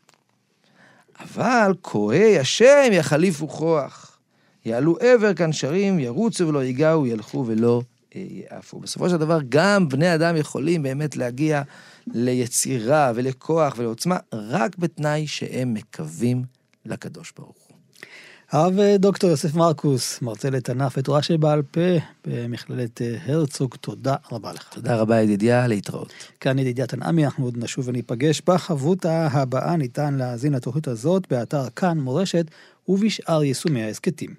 אבל 1.19 1.73
כהי 1.83 2.39
השם 2.39 2.89
יחליפו 2.91 3.47
כוח. 3.47 4.17
יעלו 4.65 4.97
עבר 4.99 5.33
כאן 5.33 5.51
שרים, 5.53 5.99
ירוצו 5.99 6.47
ולא 6.47 6.63
ייגעו, 6.63 7.07
ילכו 7.07 7.43
ולא 7.47 7.81
אה, 8.15 8.25
יעפו. 8.29 8.79
בסופו 8.79 9.09
של 9.09 9.17
דבר, 9.17 9.39
גם 9.49 9.89
בני 9.89 10.15
אדם 10.15 10.35
יכולים 10.35 10.83
באמת 10.83 11.17
להגיע 11.17 11.61
ליצירה 12.07 13.11
ולכוח 13.15 13.73
ולעוצמה, 13.77 14.17
רק 14.33 14.77
בתנאי 14.77 15.27
שהם 15.27 15.73
מקווים 15.73 16.43
לקדוש 16.85 17.33
ברוך 17.37 17.55
הוא. 17.55 17.60
הרב 18.51 18.79
אה, 18.79 18.97
דוקטור 18.97 19.29
יוסף 19.29 19.55
מרקוס, 19.55 20.21
מרצה 20.21 20.49
לתנ"ך 20.49 20.93
ותורה 20.97 21.21
שבעל 21.21 21.61
פה 21.61 21.79
במכללת 22.27 23.01
אה, 23.01 23.17
הרצוג, 23.25 23.75
תודה 23.81 24.15
רבה 24.31 24.53
לך. 24.53 24.69
תודה 24.73 24.95
רבה 24.95 25.21
ידידיה, 25.21 25.67
להתראות. 25.67 26.13
כאן 26.39 26.59
ידידיה 26.59 26.87
תנעמי, 26.87 27.25
אנחנו 27.25 27.45
עוד 27.45 27.57
נשוב 27.57 27.87
וניפגש 27.87 28.41
בחבותה 28.47 29.27
הבאה, 29.31 29.75
ניתן 29.75 30.13
להאזין 30.13 30.53
לתוכנית 30.53 30.87
הזאת 30.87 31.27
באתר 31.29 31.69
כאן 31.75 31.99
מורשת 31.99 32.45
ובשאר 32.87 33.43
יישומי 33.43 33.83
ההסכתים. 33.83 34.33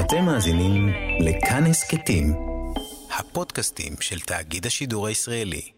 אתם 0.00 0.24
מאזינים 0.24 0.88
לכאן 1.20 1.64
הסכתים, 1.64 2.34
הפודקאסטים 3.18 3.92
של 4.00 4.20
תאגיד 4.20 4.66
השידור 4.66 5.06
הישראלי. 5.06 5.75